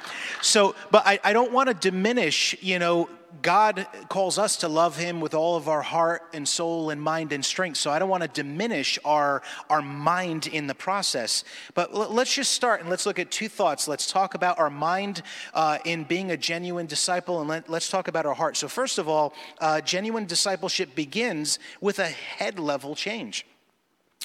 So, 0.41 0.75
but 0.89 1.03
I, 1.05 1.19
I 1.23 1.33
don't 1.33 1.51
want 1.51 1.69
to 1.69 1.73
diminish, 1.73 2.55
you 2.61 2.79
know, 2.79 3.09
God 3.41 3.87
calls 4.09 4.37
us 4.37 4.57
to 4.57 4.67
love 4.67 4.97
Him 4.97 5.19
with 5.21 5.33
all 5.33 5.55
of 5.55 5.67
our 5.67 5.81
heart 5.81 6.23
and 6.33 6.47
soul 6.47 6.89
and 6.89 7.01
mind 7.01 7.31
and 7.31 7.43
strength. 7.43 7.77
So 7.77 7.89
I 7.89 7.97
don't 7.97 8.09
want 8.09 8.23
to 8.23 8.29
diminish 8.29 8.99
our, 9.05 9.41
our 9.69 9.81
mind 9.81 10.47
in 10.47 10.67
the 10.67 10.75
process. 10.75 11.43
But 11.73 11.93
l- 11.93 12.09
let's 12.11 12.33
just 12.33 12.51
start 12.51 12.81
and 12.81 12.89
let's 12.89 13.05
look 13.05 13.19
at 13.19 13.31
two 13.31 13.47
thoughts. 13.47 13.87
Let's 13.87 14.11
talk 14.11 14.33
about 14.33 14.59
our 14.59 14.69
mind 14.69 15.21
uh, 15.53 15.77
in 15.85 16.03
being 16.03 16.31
a 16.31 16.37
genuine 16.37 16.85
disciple, 16.85 17.39
and 17.39 17.49
let, 17.49 17.69
us 17.69 17.89
talk 17.89 18.07
about 18.07 18.25
our 18.25 18.35
heart. 18.35 18.57
So, 18.57 18.67
first 18.67 18.97
of 18.97 19.07
all, 19.07 19.33
uh, 19.59 19.81
genuine 19.81 20.25
discipleship 20.25 20.93
begins 20.93 21.57
with 21.79 21.99
a 21.99 22.07
head 22.07 22.59
level 22.59 22.95
change. 22.95 23.45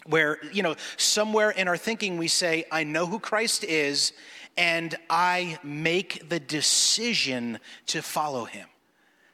Where, 0.04 0.38
you 0.52 0.62
know, 0.62 0.76
somewhere 0.96 1.50
in 1.50 1.68
our 1.68 1.76
thinking 1.76 2.16
we 2.16 2.28
say, 2.28 2.64
I 2.70 2.84
know 2.84 3.06
who 3.06 3.18
Christ 3.18 3.64
is 3.64 4.12
and 4.56 4.94
I 5.11 5.58
make 5.62 6.29
the 6.29 6.41
decision 6.41 7.58
to 7.87 8.03
follow 8.03 8.44
him. 8.44 8.69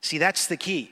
See, 0.00 0.18
that's 0.18 0.46
the 0.46 0.56
key. 0.56 0.90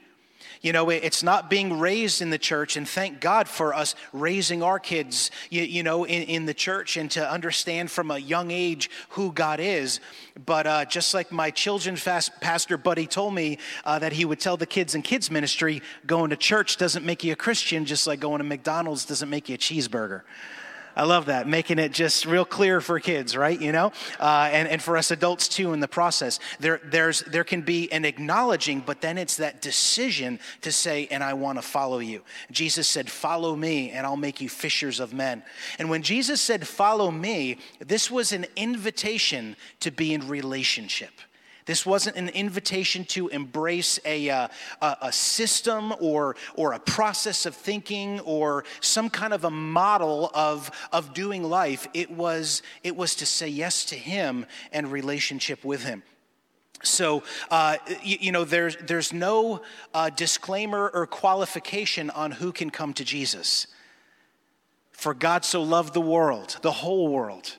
You 0.62 0.74
know, 0.74 0.90
it's 0.90 1.22
not 1.22 1.48
being 1.48 1.78
raised 1.78 2.20
in 2.20 2.28
the 2.28 2.36
church, 2.36 2.76
and 2.76 2.86
thank 2.86 3.18
God 3.18 3.48
for 3.48 3.72
us 3.72 3.94
raising 4.12 4.62
our 4.62 4.78
kids, 4.78 5.30
you, 5.48 5.62
you 5.62 5.82
know, 5.82 6.04
in, 6.04 6.22
in, 6.24 6.44
the 6.44 6.52
church 6.52 6.98
and 6.98 7.10
to 7.12 7.30
understand 7.30 7.90
from 7.90 8.10
a 8.10 8.18
young 8.18 8.50
age 8.50 8.90
who 9.10 9.32
God 9.32 9.58
is. 9.58 10.00
But 10.44 10.66
uh, 10.66 10.84
just 10.84 11.14
like 11.14 11.32
my 11.32 11.50
children's 11.50 12.04
pastor 12.04 12.76
buddy 12.76 13.06
told 13.06 13.32
me 13.32 13.56
uh, 13.86 14.00
that 14.00 14.12
he 14.12 14.26
would 14.26 14.38
tell 14.38 14.58
the 14.58 14.66
kids 14.66 14.94
in 14.94 15.00
kids' 15.00 15.30
ministry, 15.30 15.80
going 16.06 16.28
to 16.28 16.36
church 16.36 16.76
doesn't 16.76 17.06
make 17.06 17.24
you 17.24 17.32
a 17.32 17.36
Christian, 17.36 17.86
just 17.86 18.06
like 18.06 18.20
going 18.20 18.38
to 18.38 18.44
McDonald's 18.44 19.06
doesn't 19.06 19.30
make 19.30 19.48
you 19.48 19.54
a 19.54 19.58
cheeseburger. 19.58 20.22
I 20.96 21.04
love 21.04 21.26
that, 21.26 21.46
making 21.46 21.78
it 21.78 21.92
just 21.92 22.26
real 22.26 22.44
clear 22.44 22.80
for 22.80 22.98
kids, 23.00 23.36
right? 23.36 23.60
You 23.60 23.72
know, 23.72 23.92
uh, 24.18 24.48
and, 24.52 24.68
and 24.68 24.82
for 24.82 24.96
us 24.96 25.10
adults 25.10 25.48
too 25.48 25.72
in 25.72 25.80
the 25.80 25.88
process. 25.88 26.40
There, 26.58 26.80
there's, 26.84 27.20
there 27.22 27.44
can 27.44 27.62
be 27.62 27.90
an 27.92 28.04
acknowledging, 28.04 28.80
but 28.80 29.00
then 29.00 29.18
it's 29.18 29.36
that 29.36 29.62
decision 29.62 30.40
to 30.62 30.72
say, 30.72 31.06
and 31.10 31.22
I 31.22 31.34
want 31.34 31.58
to 31.58 31.62
follow 31.62 31.98
you. 31.98 32.22
Jesus 32.50 32.88
said, 32.88 33.10
Follow 33.10 33.54
me, 33.54 33.90
and 33.90 34.06
I'll 34.06 34.16
make 34.16 34.40
you 34.40 34.48
fishers 34.48 35.00
of 35.00 35.12
men. 35.12 35.42
And 35.78 35.88
when 35.88 36.02
Jesus 36.02 36.40
said, 36.40 36.66
Follow 36.66 37.10
me, 37.10 37.58
this 37.78 38.10
was 38.10 38.32
an 38.32 38.46
invitation 38.56 39.56
to 39.80 39.90
be 39.90 40.12
in 40.12 40.28
relationship. 40.28 41.12
This 41.66 41.84
wasn't 41.84 42.16
an 42.16 42.28
invitation 42.30 43.04
to 43.06 43.28
embrace 43.28 43.98
a, 44.04 44.30
uh, 44.30 44.48
a, 44.80 45.12
system 45.12 45.94
or, 46.00 46.36
or 46.54 46.72
a 46.72 46.78
process 46.78 47.46
of 47.46 47.54
thinking 47.54 48.20
or 48.20 48.64
some 48.80 49.10
kind 49.10 49.32
of 49.32 49.44
a 49.44 49.50
model 49.50 50.30
of, 50.34 50.70
of 50.92 51.14
doing 51.14 51.44
life. 51.44 51.86
It 51.94 52.10
was, 52.10 52.62
it 52.82 52.96
was 52.96 53.14
to 53.16 53.26
say 53.26 53.48
yes 53.48 53.84
to 53.86 53.94
Him 53.94 54.46
and 54.72 54.90
relationship 54.90 55.64
with 55.64 55.84
Him. 55.84 56.02
So, 56.82 57.22
uh, 57.50 57.76
you, 58.02 58.16
you, 58.20 58.32
know, 58.32 58.44
there's, 58.44 58.76
there's 58.76 59.12
no 59.12 59.60
uh, 59.92 60.08
disclaimer 60.10 60.90
or 60.92 61.06
qualification 61.06 62.08
on 62.10 62.30
who 62.30 62.52
can 62.52 62.70
come 62.70 62.94
to 62.94 63.04
Jesus. 63.04 63.66
For 64.90 65.12
God 65.12 65.44
so 65.44 65.62
loved 65.62 65.92
the 65.92 66.00
world, 66.00 66.58
the 66.62 66.72
whole 66.72 67.08
world 67.08 67.56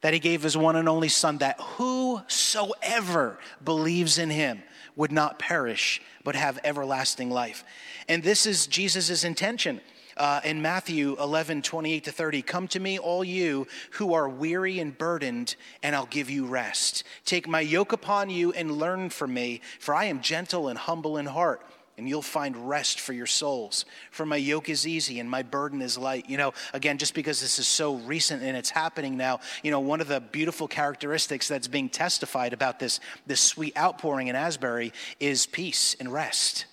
that 0.00 0.14
he 0.14 0.20
gave 0.20 0.42
his 0.42 0.56
one 0.56 0.76
and 0.76 0.88
only 0.88 1.08
Son, 1.08 1.38
that 1.38 1.60
whosoever 1.60 3.38
believes 3.64 4.18
in 4.18 4.30
him 4.30 4.62
would 4.96 5.12
not 5.12 5.38
perish, 5.38 6.00
but 6.24 6.34
have 6.34 6.58
everlasting 6.64 7.30
life. 7.30 7.64
And 8.08 8.22
this 8.22 8.46
is 8.46 8.66
Jesus' 8.66 9.24
intention. 9.24 9.80
Uh, 10.16 10.40
in 10.44 10.60
Matthew 10.60 11.16
11, 11.18 11.62
28 11.62 12.04
to 12.04 12.12
30, 12.12 12.42
come 12.42 12.68
to 12.68 12.80
me, 12.80 12.98
all 12.98 13.24
you 13.24 13.66
who 13.92 14.12
are 14.12 14.28
weary 14.28 14.78
and 14.78 14.96
burdened, 14.98 15.54
and 15.82 15.96
I'll 15.96 16.06
give 16.06 16.28
you 16.28 16.44
rest. 16.46 17.04
Take 17.24 17.48
my 17.48 17.60
yoke 17.60 17.92
upon 17.92 18.28
you 18.28 18.52
and 18.52 18.72
learn 18.72 19.08
from 19.08 19.32
me, 19.32 19.62
for 19.78 19.94
I 19.94 20.06
am 20.06 20.20
gentle 20.20 20.68
and 20.68 20.78
humble 20.78 21.16
in 21.16 21.26
heart 21.26 21.62
and 22.00 22.08
you'll 22.08 22.22
find 22.22 22.70
rest 22.70 22.98
for 22.98 23.12
your 23.12 23.26
souls. 23.26 23.84
For 24.10 24.24
my 24.24 24.36
yoke 24.36 24.70
is 24.70 24.86
easy 24.86 25.20
and 25.20 25.28
my 25.28 25.42
burden 25.42 25.82
is 25.82 25.98
light. 25.98 26.30
You 26.30 26.38
know, 26.38 26.54
again, 26.72 26.96
just 26.96 27.12
because 27.12 27.42
this 27.42 27.58
is 27.58 27.66
so 27.66 27.96
recent 27.96 28.42
and 28.42 28.56
it's 28.56 28.70
happening 28.70 29.18
now, 29.18 29.40
you 29.62 29.70
know, 29.70 29.80
one 29.80 30.00
of 30.00 30.08
the 30.08 30.18
beautiful 30.18 30.66
characteristics 30.66 31.46
that's 31.46 31.68
being 31.68 31.90
testified 31.90 32.54
about 32.54 32.78
this, 32.78 33.00
this 33.26 33.40
sweet 33.42 33.76
outpouring 33.76 34.28
in 34.28 34.34
Asbury 34.34 34.94
is 35.20 35.44
peace 35.44 35.94
and 36.00 36.10
rest. 36.10 36.64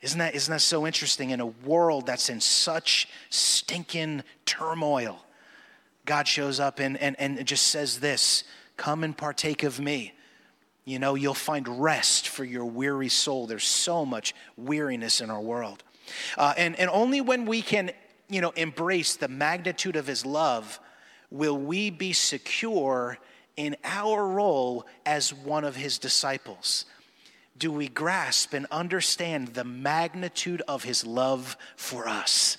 Isn't 0.00 0.20
that, 0.20 0.36
isn't 0.36 0.52
that 0.52 0.60
so 0.60 0.86
interesting 0.86 1.30
in 1.30 1.40
a 1.40 1.46
world 1.46 2.06
that's 2.06 2.28
in 2.28 2.40
such 2.40 3.08
stinking 3.30 4.22
turmoil? 4.44 5.24
God 6.04 6.28
shows 6.28 6.60
up 6.60 6.78
and, 6.78 6.96
and, 6.98 7.18
and 7.18 7.44
just 7.44 7.66
says 7.66 7.98
this 7.98 8.44
Come 8.76 9.02
and 9.02 9.16
partake 9.16 9.64
of 9.64 9.80
me. 9.80 10.12
You 10.86 11.00
know, 11.00 11.16
you'll 11.16 11.34
find 11.34 11.82
rest 11.82 12.28
for 12.28 12.44
your 12.44 12.64
weary 12.64 13.08
soul. 13.08 13.48
There's 13.48 13.64
so 13.66 14.06
much 14.06 14.34
weariness 14.56 15.20
in 15.20 15.30
our 15.30 15.40
world. 15.40 15.82
Uh, 16.38 16.54
and, 16.56 16.78
and 16.78 16.88
only 16.88 17.20
when 17.20 17.44
we 17.44 17.60
can, 17.60 17.90
you 18.28 18.40
know, 18.40 18.50
embrace 18.50 19.16
the 19.16 19.26
magnitude 19.26 19.96
of 19.96 20.06
his 20.06 20.24
love 20.24 20.78
will 21.28 21.58
we 21.58 21.90
be 21.90 22.12
secure 22.12 23.18
in 23.56 23.74
our 23.82 24.28
role 24.28 24.86
as 25.04 25.34
one 25.34 25.64
of 25.64 25.74
his 25.74 25.98
disciples. 25.98 26.84
Do 27.58 27.72
we 27.72 27.88
grasp 27.88 28.52
and 28.52 28.66
understand 28.70 29.48
the 29.48 29.64
magnitude 29.64 30.62
of 30.68 30.84
his 30.84 31.04
love 31.04 31.56
for 31.74 32.06
us? 32.06 32.58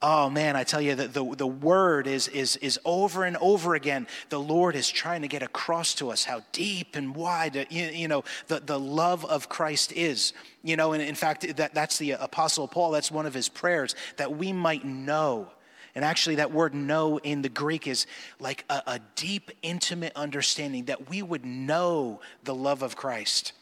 Oh 0.00 0.30
man, 0.30 0.54
I 0.54 0.62
tell 0.62 0.80
you 0.80 0.94
that 0.94 1.12
the, 1.12 1.34
the 1.34 1.46
word 1.46 2.06
is, 2.06 2.28
is, 2.28 2.54
is 2.56 2.78
over 2.84 3.24
and 3.24 3.36
over 3.38 3.74
again. 3.74 4.06
The 4.28 4.38
Lord 4.38 4.76
is 4.76 4.88
trying 4.88 5.22
to 5.22 5.28
get 5.28 5.42
across 5.42 5.92
to 5.94 6.10
us 6.10 6.22
how 6.22 6.42
deep 6.52 6.94
and 6.94 7.16
wide, 7.16 7.56
uh, 7.56 7.64
you, 7.68 7.86
you 7.86 8.06
know, 8.06 8.22
the, 8.46 8.60
the 8.60 8.78
love 8.78 9.24
of 9.24 9.48
Christ 9.48 9.92
is. 9.92 10.34
You 10.62 10.76
know, 10.76 10.92
and 10.92 11.02
in 11.02 11.16
fact, 11.16 11.56
that, 11.56 11.74
that's 11.74 11.98
the 11.98 12.12
Apostle 12.12 12.68
Paul, 12.68 12.92
that's 12.92 13.10
one 13.10 13.26
of 13.26 13.34
his 13.34 13.48
prayers, 13.48 13.96
that 14.18 14.36
we 14.36 14.52
might 14.52 14.84
know. 14.84 15.50
And 15.96 16.04
actually, 16.04 16.36
that 16.36 16.52
word 16.52 16.74
know 16.74 17.18
in 17.18 17.42
the 17.42 17.48
Greek 17.48 17.88
is 17.88 18.06
like 18.38 18.64
a, 18.70 18.82
a 18.86 19.00
deep, 19.16 19.50
intimate 19.62 20.12
understanding 20.14 20.84
that 20.84 21.10
we 21.10 21.22
would 21.22 21.44
know 21.44 22.20
the 22.44 22.54
love 22.54 22.82
of 22.82 22.94
Christ 22.94 23.52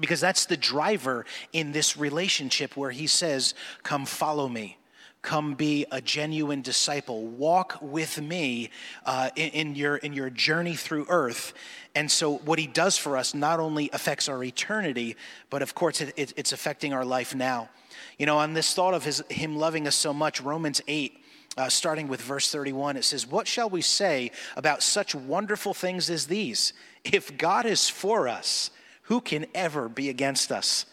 because 0.00 0.20
that's 0.20 0.46
the 0.46 0.56
driver 0.56 1.24
in 1.52 1.70
this 1.70 1.96
relationship 1.96 2.76
where 2.76 2.90
he 2.90 3.06
says, 3.06 3.54
Come 3.84 4.06
follow 4.06 4.48
me. 4.48 4.78
Come 5.22 5.54
be 5.54 5.86
a 5.92 6.00
genuine 6.00 6.62
disciple. 6.62 7.24
Walk 7.24 7.78
with 7.80 8.20
me 8.20 8.70
uh, 9.06 9.30
in, 9.36 9.50
in, 9.50 9.74
your, 9.76 9.96
in 9.96 10.12
your 10.12 10.30
journey 10.30 10.74
through 10.74 11.06
earth. 11.08 11.54
And 11.94 12.10
so, 12.10 12.38
what 12.38 12.58
he 12.58 12.66
does 12.66 12.98
for 12.98 13.16
us 13.16 13.32
not 13.32 13.60
only 13.60 13.88
affects 13.92 14.28
our 14.28 14.42
eternity, 14.42 15.14
but 15.48 15.62
of 15.62 15.76
course, 15.76 16.00
it, 16.00 16.12
it, 16.16 16.32
it's 16.36 16.52
affecting 16.52 16.92
our 16.92 17.04
life 17.04 17.36
now. 17.36 17.70
You 18.18 18.26
know, 18.26 18.38
on 18.38 18.54
this 18.54 18.74
thought 18.74 18.94
of 18.94 19.04
his, 19.04 19.22
him 19.30 19.56
loving 19.56 19.86
us 19.86 19.94
so 19.94 20.12
much, 20.12 20.40
Romans 20.40 20.80
8, 20.88 21.16
uh, 21.56 21.68
starting 21.68 22.08
with 22.08 22.20
verse 22.20 22.50
31, 22.50 22.96
it 22.96 23.04
says, 23.04 23.24
What 23.24 23.46
shall 23.46 23.70
we 23.70 23.80
say 23.80 24.32
about 24.56 24.82
such 24.82 25.14
wonderful 25.14 25.72
things 25.72 26.10
as 26.10 26.26
these? 26.26 26.72
If 27.04 27.38
God 27.38 27.64
is 27.64 27.88
for 27.88 28.26
us, 28.26 28.70
who 29.02 29.20
can 29.20 29.46
ever 29.54 29.88
be 29.88 30.08
against 30.08 30.50
us? 30.50 30.86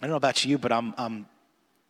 I 0.00 0.06
don't 0.06 0.10
know 0.10 0.16
about 0.16 0.44
you, 0.44 0.56
but 0.58 0.72
I'm, 0.72 0.94
I'm 0.96 1.26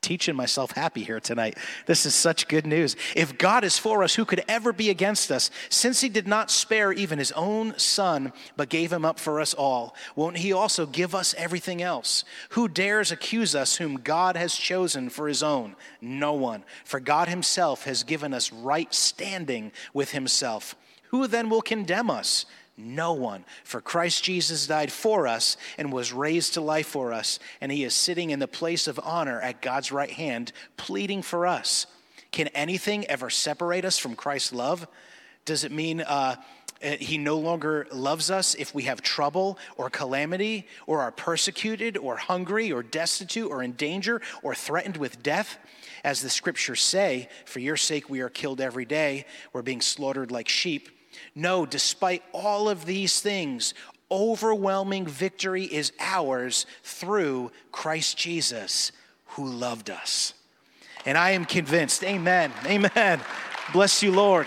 teaching 0.06 0.36
myself 0.36 0.70
happy 0.70 1.02
here 1.02 1.18
tonight. 1.18 1.58
This 1.86 2.06
is 2.06 2.14
such 2.14 2.46
good 2.46 2.64
news. 2.64 2.94
If 3.16 3.36
God 3.36 3.64
is 3.64 3.76
for 3.76 4.04
us, 4.04 4.14
who 4.14 4.24
could 4.24 4.44
ever 4.46 4.72
be 4.72 4.88
against 4.88 5.32
us? 5.32 5.50
Since 5.68 6.00
he 6.00 6.08
did 6.08 6.28
not 6.28 6.48
spare 6.48 6.92
even 6.92 7.18
his 7.18 7.32
own 7.32 7.76
son, 7.76 8.32
but 8.56 8.68
gave 8.68 8.92
him 8.92 9.04
up 9.04 9.18
for 9.18 9.40
us 9.40 9.52
all, 9.52 9.96
won't 10.14 10.36
he 10.36 10.52
also 10.52 10.86
give 10.86 11.12
us 11.12 11.34
everything 11.36 11.82
else? 11.82 12.24
Who 12.50 12.68
dares 12.68 13.10
accuse 13.10 13.56
us 13.56 13.76
whom 13.76 13.96
God 13.96 14.36
has 14.36 14.54
chosen 14.54 15.10
for 15.10 15.26
his 15.26 15.42
own? 15.42 15.74
No 16.00 16.34
one. 16.34 16.62
For 16.84 17.00
God 17.00 17.26
himself 17.26 17.82
has 17.82 18.04
given 18.04 18.32
us 18.32 18.52
right 18.52 18.94
standing 18.94 19.72
with 19.92 20.12
himself. 20.12 20.76
Who 21.10 21.26
then 21.26 21.50
will 21.50 21.62
condemn 21.62 22.10
us? 22.10 22.46
No 22.76 23.14
one. 23.14 23.44
For 23.64 23.80
Christ 23.80 24.22
Jesus 24.22 24.66
died 24.66 24.92
for 24.92 25.26
us 25.26 25.56
and 25.78 25.92
was 25.92 26.12
raised 26.12 26.54
to 26.54 26.60
life 26.60 26.88
for 26.88 27.12
us, 27.12 27.38
and 27.60 27.72
he 27.72 27.84
is 27.84 27.94
sitting 27.94 28.30
in 28.30 28.38
the 28.38 28.48
place 28.48 28.86
of 28.86 29.00
honor 29.02 29.40
at 29.40 29.62
God's 29.62 29.90
right 29.90 30.10
hand, 30.10 30.52
pleading 30.76 31.22
for 31.22 31.46
us. 31.46 31.86
Can 32.32 32.48
anything 32.48 33.06
ever 33.06 33.30
separate 33.30 33.86
us 33.86 33.98
from 33.98 34.14
Christ's 34.14 34.52
love? 34.52 34.86
Does 35.46 35.64
it 35.64 35.72
mean 35.72 36.02
uh, 36.02 36.36
eh, 36.82 36.96
he 36.96 37.16
no 37.16 37.38
longer 37.38 37.86
loves 37.90 38.30
us 38.30 38.54
if 38.54 38.74
we 38.74 38.82
have 38.82 39.00
trouble 39.00 39.58
or 39.78 39.88
calamity, 39.88 40.66
or 40.86 41.00
are 41.00 41.12
persecuted, 41.12 41.96
or 41.96 42.16
hungry, 42.16 42.70
or 42.72 42.82
destitute, 42.82 43.50
or 43.50 43.62
in 43.62 43.72
danger, 43.72 44.20
or 44.42 44.54
threatened 44.54 44.98
with 44.98 45.22
death? 45.22 45.58
As 46.04 46.20
the 46.20 46.28
scriptures 46.28 46.82
say, 46.82 47.30
for 47.46 47.60
your 47.60 47.78
sake 47.78 48.10
we 48.10 48.20
are 48.20 48.28
killed 48.28 48.60
every 48.60 48.84
day, 48.84 49.24
we're 49.54 49.62
being 49.62 49.80
slaughtered 49.80 50.30
like 50.30 50.48
sheep. 50.48 50.90
No, 51.34 51.66
despite 51.66 52.22
all 52.32 52.68
of 52.68 52.84
these 52.86 53.20
things, 53.20 53.74
overwhelming 54.10 55.06
victory 55.06 55.64
is 55.64 55.92
ours 55.98 56.66
through 56.82 57.50
Christ 57.72 58.16
Jesus, 58.16 58.92
who 59.30 59.46
loved 59.46 59.90
us. 59.90 60.34
And 61.04 61.16
I 61.16 61.30
am 61.30 61.44
convinced, 61.44 62.02
amen, 62.04 62.52
amen. 62.64 63.20
Bless 63.72 64.02
you, 64.02 64.12
Lord. 64.12 64.46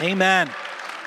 Amen. 0.00 0.50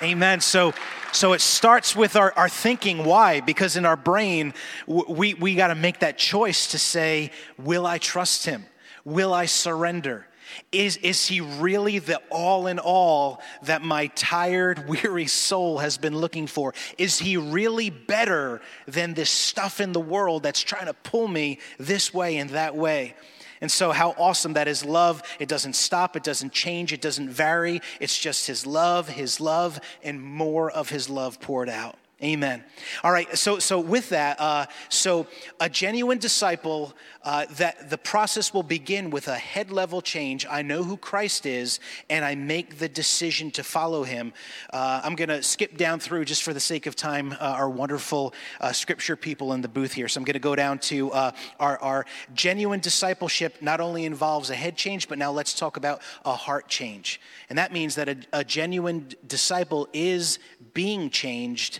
Amen. 0.02 0.42
So, 0.42 0.74
so 1.12 1.34
it 1.34 1.42
starts 1.42 1.96
with 1.96 2.16
our, 2.16 2.34
our 2.36 2.50
thinking. 2.50 3.06
Why? 3.06 3.40
Because 3.40 3.76
in 3.76 3.86
our 3.86 3.96
brain, 3.96 4.56
we, 4.88 5.36
we 5.36 5.54
got 5.54 5.68
to 5.68 5.76
make 5.76 6.00
that 6.00 6.18
choice 6.18 6.72
to 6.72 6.80
say, 6.80 7.32
Will 7.60 7.86
I 7.86 8.00
trust 8.00 8.46
him? 8.46 8.66
Will 9.06 9.32
I 9.32 9.46
surrender? 9.46 10.26
Is, 10.72 10.98
is 10.98 11.28
he 11.28 11.40
really 11.40 12.00
the 12.00 12.20
all 12.32 12.66
in 12.66 12.80
all 12.80 13.42
that 13.64 13.84
my 13.84 14.08
tired, 14.08 14.90
weary 15.04 15.28
soul 15.28 15.78
has 15.78 16.00
been 16.00 16.18
looking 16.18 16.48
for? 16.48 16.74
Is 16.98 17.20
he 17.20 17.38
really 17.38 17.92
better 17.92 18.60
than 18.88 19.14
this 19.14 19.30
stuff 19.30 19.80
in 19.80 19.92
the 19.92 20.00
world 20.00 20.42
that's 20.42 20.62
trying 20.62 20.88
to 20.88 20.96
pull 20.96 21.28
me 21.28 21.60
this 21.78 22.12
way 22.12 22.38
and 22.38 22.50
that 22.52 22.76
way? 22.76 23.16
And 23.62 23.72
so, 23.72 23.92
how 23.92 24.12
awesome 24.18 24.54
that 24.54 24.68
is 24.68 24.86
love. 24.86 25.22
It 25.40 25.50
doesn't 25.50 25.74
stop, 25.76 26.16
it 26.16 26.24
doesn't 26.24 26.54
change, 26.54 26.94
it 26.94 27.02
doesn't 27.02 27.30
vary. 27.30 27.82
It's 28.00 28.18
just 28.18 28.48
His 28.48 28.66
love, 28.66 29.10
His 29.10 29.42
love, 29.42 29.80
and 30.04 30.22
more 30.22 30.72
of 30.72 30.90
His 30.90 31.10
love 31.10 31.42
poured 31.42 31.70
out. 31.70 31.98
Amen. 32.22 32.66
All 33.02 33.14
right. 33.14 33.38
So, 33.38 33.60
so 33.60 33.80
with 33.80 34.10
that, 34.10 34.42
uh, 34.42 34.66
so 34.90 35.26
a 35.62 35.70
genuine 35.70 36.18
disciple, 36.18 36.94
uh, 37.24 37.46
that 37.52 37.90
the 37.90 37.98
process 37.98 38.54
will 38.54 38.64
begin 38.64 39.10
with 39.10 39.28
a 39.28 39.38
head 39.38 39.72
level 39.72 40.02
change. 40.02 40.46
I 40.50 40.62
know 40.62 40.84
who 40.84 40.98
Christ 40.98 41.46
is, 41.46 41.80
and 42.10 42.26
I 42.26 42.36
make 42.36 42.78
the 42.78 42.90
decision 42.90 43.52
to 43.52 43.64
follow 43.64 44.04
Him. 44.04 44.34
Uh, 44.72 45.02
I'm 45.04 45.16
going 45.16 45.30
to 45.30 45.44
skip 45.44 45.78
down 45.78 46.00
through 46.00 46.26
just 46.26 46.44
for 46.44 46.54
the 46.54 46.60
sake 46.60 46.88
of 46.88 46.96
time. 46.96 47.34
Uh, 47.34 47.36
our 47.40 47.70
wonderful 47.70 48.34
uh, 48.60 48.72
scripture 48.72 49.16
people 49.16 49.54
in 49.54 49.62
the 49.62 49.68
booth 49.68 49.94
here. 49.94 50.08
So 50.08 50.20
I'm 50.20 50.26
going 50.26 50.34
to 50.34 50.40
go 50.40 50.56
down 50.56 50.80
to 50.80 51.12
uh, 51.12 51.32
our, 51.60 51.78
our 51.80 52.06
genuine 52.34 52.80
discipleship. 52.82 53.62
Not 53.62 53.80
only 53.80 54.06
involves 54.06 54.50
a 54.50 54.56
head 54.56 54.76
change, 54.76 55.08
but 55.08 55.18
now 55.18 55.32
let's 55.32 55.54
talk 55.54 55.78
about 55.78 56.02
a 56.26 56.36
heart 56.36 56.68
change, 56.68 57.22
and 57.50 57.58
that 57.58 57.72
means 57.72 57.96
that 57.96 58.10
a, 58.10 58.18
a 58.34 58.44
genuine 58.44 59.10
disciple 59.26 59.88
is 59.94 60.40
being 60.74 61.10
changed 61.10 61.80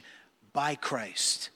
by 0.54 0.76
Christ. 0.76 1.50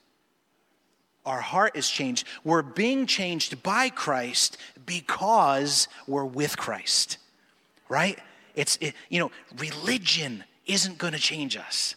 Our 1.25 1.41
heart 1.41 1.75
is 1.75 1.89
changed. 1.89 2.27
We're 2.43 2.61
being 2.61 3.05
changed 3.05 3.63
by 3.63 3.89
Christ 3.89 4.57
because 4.85 5.87
we're 6.07 6.25
with 6.25 6.57
Christ, 6.57 7.17
right? 7.87 8.19
It's, 8.55 8.77
it, 8.81 8.93
you 9.09 9.19
know, 9.19 9.31
religion 9.57 10.43
isn't 10.65 10.97
going 10.97 11.13
to 11.13 11.19
change 11.19 11.55
us. 11.57 11.95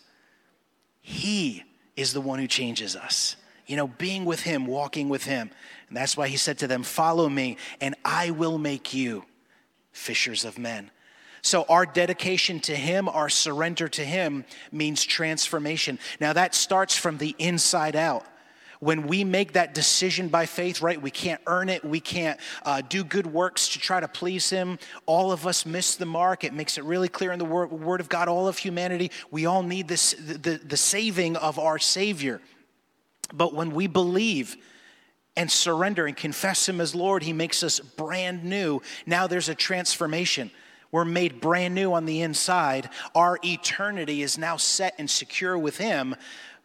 He 1.00 1.64
is 1.96 2.12
the 2.12 2.20
one 2.20 2.38
who 2.38 2.46
changes 2.46 2.94
us. 2.94 3.36
you 3.66 3.76
know, 3.76 3.88
being 3.88 4.24
with 4.24 4.40
him, 4.42 4.66
walking 4.66 5.08
with 5.08 5.24
him. 5.24 5.50
And 5.88 5.96
that's 5.96 6.16
why 6.16 6.28
he 6.28 6.36
said 6.36 6.58
to 6.58 6.66
them, 6.66 6.82
Follow 6.82 7.28
me, 7.28 7.56
and 7.80 7.94
I 8.04 8.30
will 8.30 8.58
make 8.58 8.94
you 8.94 9.24
fishers 9.92 10.44
of 10.44 10.58
men. 10.58 10.90
So, 11.46 11.64
our 11.68 11.86
dedication 11.86 12.58
to 12.62 12.74
Him, 12.74 13.08
our 13.08 13.28
surrender 13.28 13.86
to 13.90 14.04
Him, 14.04 14.44
means 14.72 15.04
transformation. 15.04 16.00
Now, 16.18 16.32
that 16.32 16.56
starts 16.56 16.96
from 16.96 17.18
the 17.18 17.36
inside 17.38 17.94
out. 17.94 18.26
When 18.80 19.06
we 19.06 19.22
make 19.22 19.52
that 19.52 19.72
decision 19.72 20.26
by 20.26 20.46
faith, 20.46 20.82
right, 20.82 21.00
we 21.00 21.12
can't 21.12 21.40
earn 21.46 21.68
it. 21.68 21.84
We 21.84 22.00
can't 22.00 22.40
uh, 22.64 22.80
do 22.80 23.04
good 23.04 23.28
works 23.28 23.68
to 23.68 23.78
try 23.78 24.00
to 24.00 24.08
please 24.08 24.50
Him. 24.50 24.80
All 25.06 25.30
of 25.30 25.46
us 25.46 25.64
miss 25.64 25.94
the 25.94 26.04
mark. 26.04 26.42
It 26.42 26.52
makes 26.52 26.78
it 26.78 26.84
really 26.84 27.08
clear 27.08 27.30
in 27.30 27.38
the 27.38 27.44
Word, 27.44 27.70
word 27.70 28.00
of 28.00 28.08
God, 28.08 28.26
all 28.26 28.48
of 28.48 28.58
humanity, 28.58 29.12
we 29.30 29.46
all 29.46 29.62
need 29.62 29.86
this, 29.86 30.14
the, 30.14 30.60
the 30.64 30.76
saving 30.76 31.36
of 31.36 31.60
our 31.60 31.78
Savior. 31.78 32.40
But 33.32 33.54
when 33.54 33.70
we 33.70 33.86
believe, 33.86 34.56
and 35.36 35.48
surrender 35.48 36.06
and 36.06 36.16
confess 36.16 36.68
Him 36.68 36.80
as 36.80 36.92
Lord, 36.92 37.22
He 37.22 37.32
makes 37.32 37.62
us 37.62 37.78
brand 37.78 38.42
new. 38.42 38.82
Now 39.06 39.28
there's 39.28 39.48
a 39.48 39.54
transformation. 39.54 40.50
We're 40.92 41.04
made 41.04 41.40
brand 41.40 41.74
new 41.74 41.92
on 41.92 42.06
the 42.06 42.22
inside. 42.22 42.90
Our 43.14 43.38
eternity 43.44 44.22
is 44.22 44.38
now 44.38 44.56
set 44.56 44.94
and 44.98 45.10
secure 45.10 45.58
with 45.58 45.78
Him. 45.78 46.16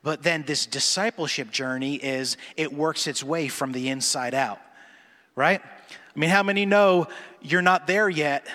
But 0.04 0.24
then 0.24 0.44
this 0.44 0.66
discipleship 0.66 1.52
journey 1.52 1.96
is 1.96 2.38
it 2.58 2.74
works 2.74 3.08
its 3.08 3.24
way 3.24 3.48
from 3.48 3.72
the 3.72 3.90
inside 3.90 4.34
out, 4.34 4.60
right? 5.36 5.62
I 5.64 6.20
mean, 6.20 6.30
how 6.30 6.44
many 6.44 6.66
know 6.66 7.08
you're 7.42 7.62
not 7.62 7.88
there 7.88 8.10
yet? 8.10 8.48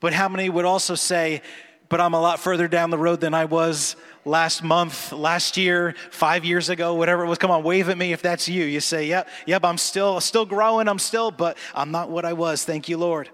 But 0.00 0.12
how 0.12 0.28
many 0.28 0.48
would 0.48 0.64
also 0.64 0.94
say, 0.94 1.42
but 1.88 2.00
I'm 2.00 2.14
a 2.14 2.20
lot 2.20 2.38
further 2.40 2.68
down 2.68 2.90
the 2.90 2.98
road 2.98 3.20
than 3.20 3.34
I 3.34 3.46
was 3.46 3.96
last 4.24 4.62
month, 4.62 5.12
last 5.12 5.56
year, 5.56 5.94
five 6.10 6.44
years 6.44 6.68
ago, 6.68 6.94
whatever 6.94 7.24
it 7.24 7.28
was. 7.28 7.38
Come 7.38 7.50
on, 7.50 7.62
wave 7.62 7.88
at 7.88 7.96
me 7.96 8.12
if 8.12 8.20
that's 8.20 8.48
you. 8.48 8.64
You 8.64 8.80
say, 8.80 9.06
yep, 9.06 9.28
yep, 9.46 9.64
I'm 9.64 9.78
still, 9.78 10.20
still 10.20 10.44
growing, 10.44 10.86
I'm 10.88 10.98
still, 10.98 11.30
but 11.30 11.56
I'm 11.74 11.90
not 11.90 12.10
what 12.10 12.24
I 12.24 12.34
was. 12.34 12.64
Thank 12.64 12.88
you, 12.88 12.98
Lord. 12.98 13.30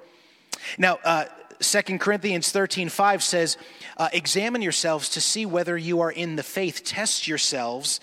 Now, 0.79 0.99
uh, 1.05 1.25
2 1.61 1.99
Corinthians 1.99 2.51
13, 2.51 2.89
5 2.89 3.23
says, 3.23 3.57
uh, 3.97 4.09
Examine 4.13 4.63
yourselves 4.63 5.09
to 5.11 5.21
see 5.21 5.47
whether 5.47 5.77
you 5.77 6.01
are 6.01 6.11
in 6.11 6.37
the 6.37 6.43
faith. 6.43 6.85
Test 6.85 7.29
yourselves. 7.29 8.01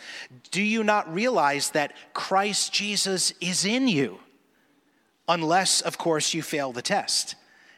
Do 0.51 0.61
you 0.61 0.83
not 0.83 1.13
realize 1.13 1.71
that 1.71 1.93
Christ 2.13 2.73
Jesus 2.73 3.33
is 3.41 3.65
in 3.65 3.87
you? 3.87 4.19
Unless, 5.27 5.81
of 5.81 5.97
course, 5.97 6.33
you 6.33 6.41
fail 6.41 6.71
the 6.71 6.81
test. 6.81 7.35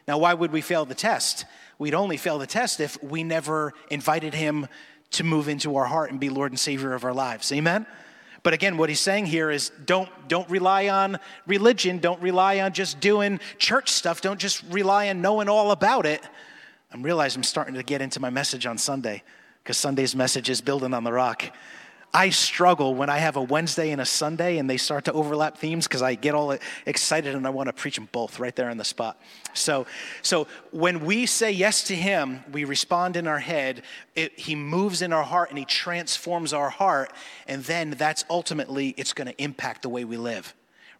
Now, 0.08 0.18
why 0.18 0.34
would 0.34 0.52
we 0.52 0.62
fail 0.62 0.86
the 0.86 0.96
test? 0.96 1.46
We'd 1.78 1.94
only 1.94 2.18
fail 2.18 2.40
the 2.40 2.48
test 2.48 2.80
if 2.80 3.02
we 3.04 3.24
never 3.24 3.74
invited 3.90 4.34
him 4.34 4.68
to 5.12 5.24
move 5.24 5.48
into 5.48 5.76
our 5.76 5.86
heart 5.86 6.12
and 6.12 6.20
be 6.20 6.30
Lord 6.30 6.52
and 6.52 6.60
Savior 6.60 6.94
of 6.94 7.04
our 7.04 7.14
lives. 7.14 7.52
Amen? 7.52 7.86
But 8.44 8.54
again, 8.54 8.78
what 8.78 8.90
he's 8.90 9.00
saying 9.00 9.28
here 9.28 9.50
is 9.50 9.72
don't, 9.86 10.10
don't 10.28 10.50
rely 10.50 10.90
on 10.90 11.18
religion. 11.48 12.00
Don't 12.00 12.22
rely 12.22 12.60
on 12.60 12.74
just 12.74 13.00
doing 13.00 13.40
church 13.58 13.90
stuff. 13.90 14.20
Don't 14.20 14.40
just 14.40 14.62
rely 14.70 15.10
on 15.10 15.22
knowing 15.22 15.48
all 15.48 15.72
about 15.72 16.06
it. 16.06 16.22
I'm 16.92 17.02
realizing 17.02 17.40
I'm 17.40 17.44
starting 17.44 17.76
to 17.76 17.84
get 17.84 18.02
into 18.02 18.20
my 18.20 18.30
message 18.30 18.66
on 18.66 18.78
Sunday 18.78 19.24
because 19.64 19.78
Sunday's 19.78 20.14
message 20.14 20.50
is 20.50 20.60
building 20.60 20.94
on 20.94 21.06
the 21.06 21.14
rock. 21.14 21.56
I 22.16 22.30
struggle 22.30 22.94
when 22.94 23.10
I 23.10 23.18
have 23.18 23.38
a 23.38 23.42
Wednesday 23.42 23.90
and 23.90 24.00
a 24.00 24.06
Sunday 24.06 24.60
and 24.60 24.70
they 24.70 24.78
start 24.78 25.06
to 25.06 25.14
overlap 25.14 25.58
themes 25.58 25.88
because 25.88 26.04
I 26.04 26.14
get 26.14 26.36
all 26.36 26.56
excited 26.86 27.34
and 27.34 27.48
I 27.48 27.50
want 27.50 27.68
to 27.68 27.74
preach 27.74 27.96
them 27.96 28.08
both 28.12 28.40
right 28.40 28.56
there 28.56 28.70
on 28.70 28.78
the 28.78 28.84
spot. 28.84 29.20
So, 29.54 29.88
so 30.22 30.48
when 30.72 31.06
we 31.06 31.26
say 31.26 31.52
yes 31.52 31.84
to 31.86 31.96
Him, 31.96 32.44
we 32.52 32.66
respond 32.66 33.18
in 33.18 33.26
our 33.26 33.40
head. 33.40 33.82
It, 34.16 34.38
he 34.38 34.56
moves 34.56 35.02
in 35.02 35.12
our 35.12 35.24
heart 35.24 35.50
and 35.50 35.58
He 35.58 35.66
transforms 35.66 36.54
our 36.54 36.70
heart, 36.70 37.12
and 37.48 37.64
then 37.64 37.92
that's 37.92 38.26
ultimately 38.30 38.90
it's 38.90 39.14
going 39.14 39.28
to 39.28 39.44
impact 39.44 39.82
the 39.82 39.90
way 39.90 40.06
we 40.06 40.18
live 40.18 40.54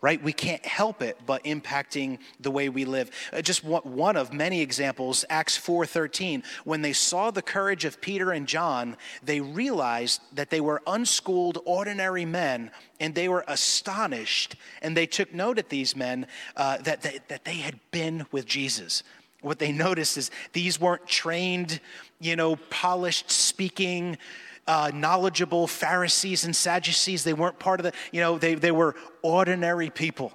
right? 0.04 0.22
We 0.22 0.34
can't 0.34 0.64
help 0.66 1.02
it 1.02 1.18
but 1.26 1.46
impacting 1.46 2.20
the 2.42 2.52
way 2.52 2.68
we 2.68 2.84
live. 2.84 3.10
Uh, 3.32 3.42
just 3.42 3.64
one 3.64 4.18
of 4.18 4.34
many 4.34 4.60
examples, 4.60 5.24
Acts 5.30 5.58
4:13, 5.58 6.44
when 6.66 6.82
they 6.82 6.92
saw 6.92 7.32
the 7.32 7.42
courage 7.42 7.86
of 7.86 8.02
Peter 8.02 8.34
and 8.34 8.46
John, 8.46 8.98
they 9.24 9.40
realized 9.40 10.20
that 10.34 10.50
they 10.50 10.60
were 10.60 10.82
unschooled 10.86 11.60
ordinary 11.64 12.26
men 12.26 12.70
and 13.00 13.16
they 13.16 13.30
were 13.30 13.46
astonished 13.48 14.58
and 14.82 14.96
they 14.96 15.06
took 15.08 15.34
note 15.34 15.58
at 15.58 15.70
these 15.70 15.96
men 15.96 16.28
uh, 16.58 16.80
that, 16.80 17.02
they, 17.02 17.20
that 17.30 17.46
they 17.46 17.56
had 17.56 17.80
been 17.92 18.26
with 18.32 18.46
Jesus 18.46 19.04
what 19.42 19.60
they 19.60 19.74
noticed 19.74 20.18
is 20.18 20.32
these 20.54 20.80
weren't 20.80 21.06
trained, 21.06 21.82
you 22.22 22.38
know, 22.38 22.56
polished 22.70 23.30
speaking 23.30 24.18
uh, 24.68 24.92
knowledgeable 24.94 25.68
Pharisees 25.68 26.46
and 26.46 26.56
Sadducees. 26.56 27.24
They 27.24 27.34
weren't 27.34 27.60
part 27.60 27.80
of 27.80 27.86
the, 27.86 27.94
you 28.12 28.22
know, 28.22 28.38
they, 28.38 28.56
they 28.56 28.72
were 28.72 28.96
ordinary 29.22 29.90
people, 29.90 30.34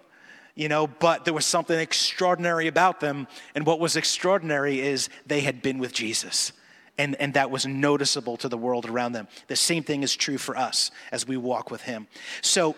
you 0.55 0.69
know, 0.69 0.87
but 0.87 1.25
there 1.25 1.35
was 1.35 1.47
something 1.47 1.79
extraordinary 1.79 2.67
about 2.67 3.01
them. 3.01 3.27
And 3.55 3.65
what 3.65 3.81
was 3.81 3.97
extraordinary 3.97 4.81
is 4.81 5.09
they 5.27 5.41
had 5.41 5.63
been 5.63 5.79
with 5.79 5.93
Jesus. 5.93 6.53
And, 6.99 7.15
and 7.17 7.35
that 7.35 7.51
was 7.51 7.65
noticeable 7.65 8.37
to 8.39 8.49
the 8.49 8.59
world 8.59 8.87
around 8.87 9.13
them. 9.13 9.29
The 9.47 9.57
same 9.57 9.85
thing 9.85 10.03
is 10.03 10.17
true 10.17 10.39
for 10.39 10.57
us 10.57 10.91
as 11.13 11.27
we 11.27 11.37
walk 11.37 11.71
with 11.71 11.83
Him. 11.83 12.09
So, 12.43 12.75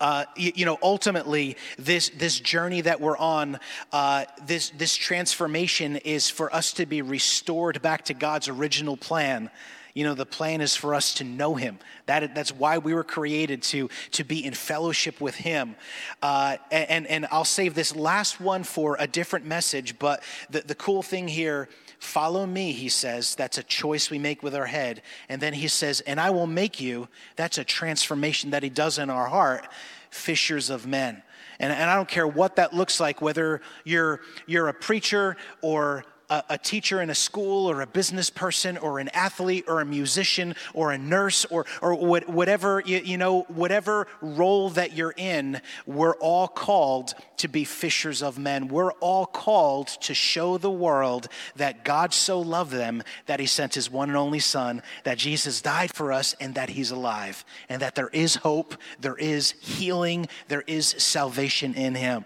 uh, 0.00 0.24
you, 0.36 0.52
you, 0.54 0.64
know, 0.64 0.78
ultimately, 0.82 1.56
this 1.78 2.08
this 2.10 2.40
journey 2.40 2.80
that 2.80 3.00
we're 3.00 3.16
on, 3.16 3.58
uh, 3.92 4.24
this 4.46 4.70
this 4.70 4.96
transformation 4.96 5.96
is 5.96 6.30
for 6.30 6.54
us 6.54 6.72
to 6.74 6.86
be 6.86 7.02
restored 7.02 7.82
back 7.82 8.06
to 8.06 8.14
God's 8.14 8.48
original 8.48 8.96
plan 8.96 9.50
you 9.94 10.04
know, 10.04 10.14
the 10.14 10.26
plan 10.26 10.60
is 10.60 10.74
for 10.74 10.94
us 10.94 11.14
to 11.14 11.24
know 11.24 11.54
Him. 11.54 11.78
That, 12.06 12.34
that's 12.34 12.52
why 12.52 12.78
we 12.78 12.94
were 12.94 13.04
created 13.04 13.62
to, 13.64 13.90
to 14.12 14.24
be 14.24 14.44
in 14.44 14.54
fellowship 14.54 15.20
with 15.20 15.34
Him. 15.34 15.76
Uh, 16.22 16.56
and, 16.70 17.06
and 17.06 17.26
I'll 17.30 17.44
save 17.44 17.74
this 17.74 17.94
last 17.94 18.40
one 18.40 18.64
for 18.64 18.96
a 18.98 19.06
different 19.06 19.46
message, 19.46 19.98
but 19.98 20.22
the, 20.50 20.60
the 20.60 20.74
cool 20.74 21.02
thing 21.02 21.28
here 21.28 21.68
follow 21.98 22.46
me, 22.46 22.72
he 22.72 22.88
says. 22.88 23.34
That's 23.34 23.58
a 23.58 23.62
choice 23.62 24.10
we 24.10 24.18
make 24.18 24.42
with 24.42 24.54
our 24.54 24.66
head. 24.66 25.02
And 25.28 25.40
then 25.40 25.52
he 25.52 25.68
says, 25.68 26.00
and 26.00 26.20
I 26.20 26.30
will 26.30 26.46
make 26.46 26.80
you. 26.80 27.08
That's 27.36 27.58
a 27.58 27.64
transformation 27.64 28.50
that 28.50 28.62
he 28.62 28.70
does 28.70 28.98
in 28.98 29.10
our 29.10 29.28
heart 29.28 29.68
fishers 30.10 30.68
of 30.68 30.86
men. 30.86 31.22
And, 31.58 31.72
and 31.72 31.90
I 31.90 31.96
don't 31.96 32.08
care 32.08 32.26
what 32.26 32.56
that 32.56 32.74
looks 32.74 33.00
like, 33.00 33.22
whether 33.22 33.62
you're, 33.84 34.20
you're 34.46 34.68
a 34.68 34.74
preacher 34.74 35.36
or 35.62 36.04
a, 36.30 36.44
a, 36.50 36.58
teacher 36.58 37.00
in 37.00 37.10
a 37.10 37.14
school 37.14 37.68
or 37.70 37.80
a 37.80 37.86
business 37.86 38.30
person 38.30 38.76
or 38.78 38.98
an 38.98 39.08
athlete 39.08 39.64
or 39.68 39.80
a 39.80 39.84
musician 39.84 40.54
or 40.74 40.92
a 40.92 40.98
nurse 40.98 41.44
or, 41.46 41.66
or 41.80 41.94
what, 41.94 42.28
whatever, 42.28 42.82
you, 42.84 42.98
you 42.98 43.16
know, 43.16 43.42
whatever 43.42 44.06
role 44.20 44.70
that 44.70 44.96
you're 44.96 45.14
in, 45.16 45.60
we're 45.86 46.16
all 46.16 46.48
called 46.48 47.14
to 47.38 47.48
be 47.48 47.64
fishers 47.64 48.22
of 48.22 48.38
men. 48.38 48.68
We're 48.68 48.92
all 48.92 49.26
called 49.26 49.88
to 49.88 50.14
show 50.14 50.58
the 50.58 50.70
world 50.70 51.28
that 51.56 51.84
God 51.84 52.14
so 52.14 52.40
loved 52.40 52.72
them 52.72 53.02
that 53.26 53.40
he 53.40 53.46
sent 53.46 53.74
his 53.74 53.90
one 53.90 54.08
and 54.08 54.16
only 54.16 54.38
son, 54.38 54.82
that 55.04 55.18
Jesus 55.18 55.60
died 55.60 55.94
for 55.94 56.12
us 56.12 56.34
and 56.40 56.54
that 56.54 56.70
he's 56.70 56.90
alive 56.90 57.44
and 57.68 57.82
that 57.82 57.94
there 57.94 58.08
is 58.08 58.36
hope, 58.36 58.76
there 59.00 59.16
is 59.16 59.52
healing, 59.60 60.28
there 60.48 60.64
is 60.66 60.86
salvation 60.98 61.74
in 61.74 61.94
him. 61.94 62.24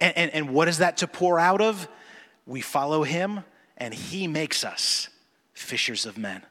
And, 0.00 0.16
and, 0.16 0.30
and 0.32 0.50
what 0.50 0.68
is 0.68 0.78
that 0.78 0.98
to 0.98 1.06
pour 1.06 1.38
out 1.38 1.60
of? 1.60 1.88
We 2.48 2.62
follow 2.62 3.04
him, 3.04 3.44
and 3.76 3.94
he 3.94 4.26
makes 4.26 4.64
us 4.64 5.08
fishers 5.52 6.06
of 6.06 6.16
men. 6.16 6.42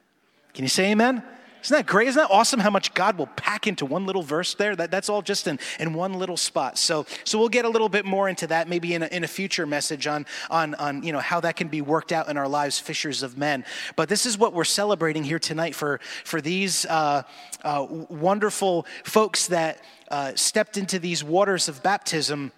Can 0.54 0.64
you 0.64 0.70
say 0.70 0.92
amen? 0.92 1.24
Isn't 1.64 1.76
that 1.76 1.88
great? 1.88 2.08
Isn't 2.08 2.22
that 2.22 2.32
awesome 2.32 2.60
how 2.60 2.70
much 2.70 2.94
God 2.94 3.18
will 3.18 3.28
pack 3.28 3.68
into 3.68 3.86
one 3.86 4.06
little 4.06 4.22
verse 4.22 4.54
there? 4.54 4.76
That, 4.76 4.92
that's 4.92 5.10
all 5.10 5.22
just 5.22 5.48
in, 5.48 5.60
in 5.80 5.94
one 5.94 6.14
little 6.14 6.38
spot. 6.38 6.78
So, 6.78 7.06
so 7.24 7.40
we'll 7.40 7.50
get 7.50 7.66
a 7.66 7.70
little 7.70 7.90
bit 7.90 8.06
more 8.06 8.30
into 8.30 8.48
that 8.48 8.70
maybe 8.70 8.94
in 8.94 9.04
a, 9.04 9.08
in 9.08 9.24
a 9.24 9.28
future 9.28 9.66
message 9.66 10.08
on, 10.08 10.28
on, 10.50 10.76
on 10.76 11.04
you 11.04 11.12
know, 11.12 11.20
how 11.20 11.40
that 11.42 11.56
can 11.56 11.68
be 11.68 11.82
worked 11.82 12.12
out 12.12 12.30
in 12.30 12.38
our 12.38 12.48
lives, 12.48 12.80
fishers 12.80 13.24
of 13.24 13.38
men. 13.38 13.66
But 13.96 14.08
this 14.08 14.26
is 14.26 14.38
what 14.38 14.54
we're 14.54 14.64
celebrating 14.66 15.24
here 15.24 15.40
tonight 15.40 15.76
for, 15.76 16.00
for 16.24 16.40
these 16.40 16.86
uh, 16.86 17.24
uh, 17.64 17.86
wonderful 17.90 18.86
folks 19.04 19.48
that 19.48 19.84
uh, 20.10 20.34
stepped 20.36 20.78
into 20.78 21.00
these 21.00 21.24
waters 21.24 21.68
of 21.68 21.82
baptism 21.82 22.52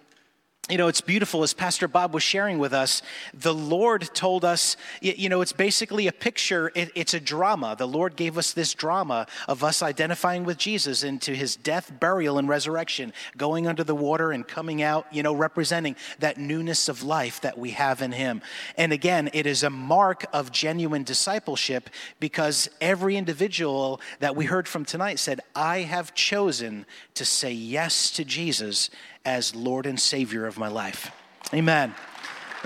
you 0.70 0.78
know, 0.78 0.88
it's 0.88 1.00
beautiful 1.00 1.42
as 1.42 1.52
Pastor 1.52 1.88
Bob 1.88 2.14
was 2.14 2.22
sharing 2.22 2.58
with 2.58 2.72
us. 2.72 3.02
The 3.34 3.52
Lord 3.52 4.08
told 4.14 4.44
us, 4.44 4.76
you 5.00 5.28
know, 5.28 5.40
it's 5.40 5.52
basically 5.52 6.06
a 6.06 6.12
picture, 6.12 6.70
it, 6.76 6.92
it's 6.94 7.12
a 7.12 7.18
drama. 7.18 7.74
The 7.76 7.88
Lord 7.88 8.14
gave 8.14 8.38
us 8.38 8.52
this 8.52 8.74
drama 8.74 9.26
of 9.48 9.64
us 9.64 9.82
identifying 9.82 10.44
with 10.44 10.58
Jesus 10.58 11.02
into 11.02 11.34
his 11.34 11.56
death, 11.56 11.92
burial, 11.98 12.38
and 12.38 12.48
resurrection, 12.48 13.12
going 13.36 13.66
under 13.66 13.82
the 13.82 13.96
water 13.96 14.30
and 14.30 14.46
coming 14.46 14.80
out, 14.80 15.06
you 15.10 15.24
know, 15.24 15.34
representing 15.34 15.96
that 16.20 16.38
newness 16.38 16.88
of 16.88 17.02
life 17.02 17.40
that 17.40 17.58
we 17.58 17.70
have 17.70 18.00
in 18.00 18.12
him. 18.12 18.40
And 18.76 18.92
again, 18.92 19.30
it 19.32 19.46
is 19.46 19.64
a 19.64 19.70
mark 19.70 20.24
of 20.32 20.52
genuine 20.52 21.02
discipleship 21.02 21.90
because 22.20 22.70
every 22.80 23.16
individual 23.16 24.00
that 24.20 24.36
we 24.36 24.44
heard 24.44 24.68
from 24.68 24.84
tonight 24.84 25.18
said, 25.18 25.40
I 25.56 25.80
have 25.80 26.14
chosen 26.14 26.86
to 27.14 27.24
say 27.24 27.50
yes 27.50 28.10
to 28.12 28.24
Jesus 28.24 28.90
as 29.24 29.54
Lord 29.54 29.86
and 29.86 29.98
Savior 29.98 30.46
of 30.46 30.58
my 30.58 30.68
life. 30.68 31.10
Amen. 31.52 31.94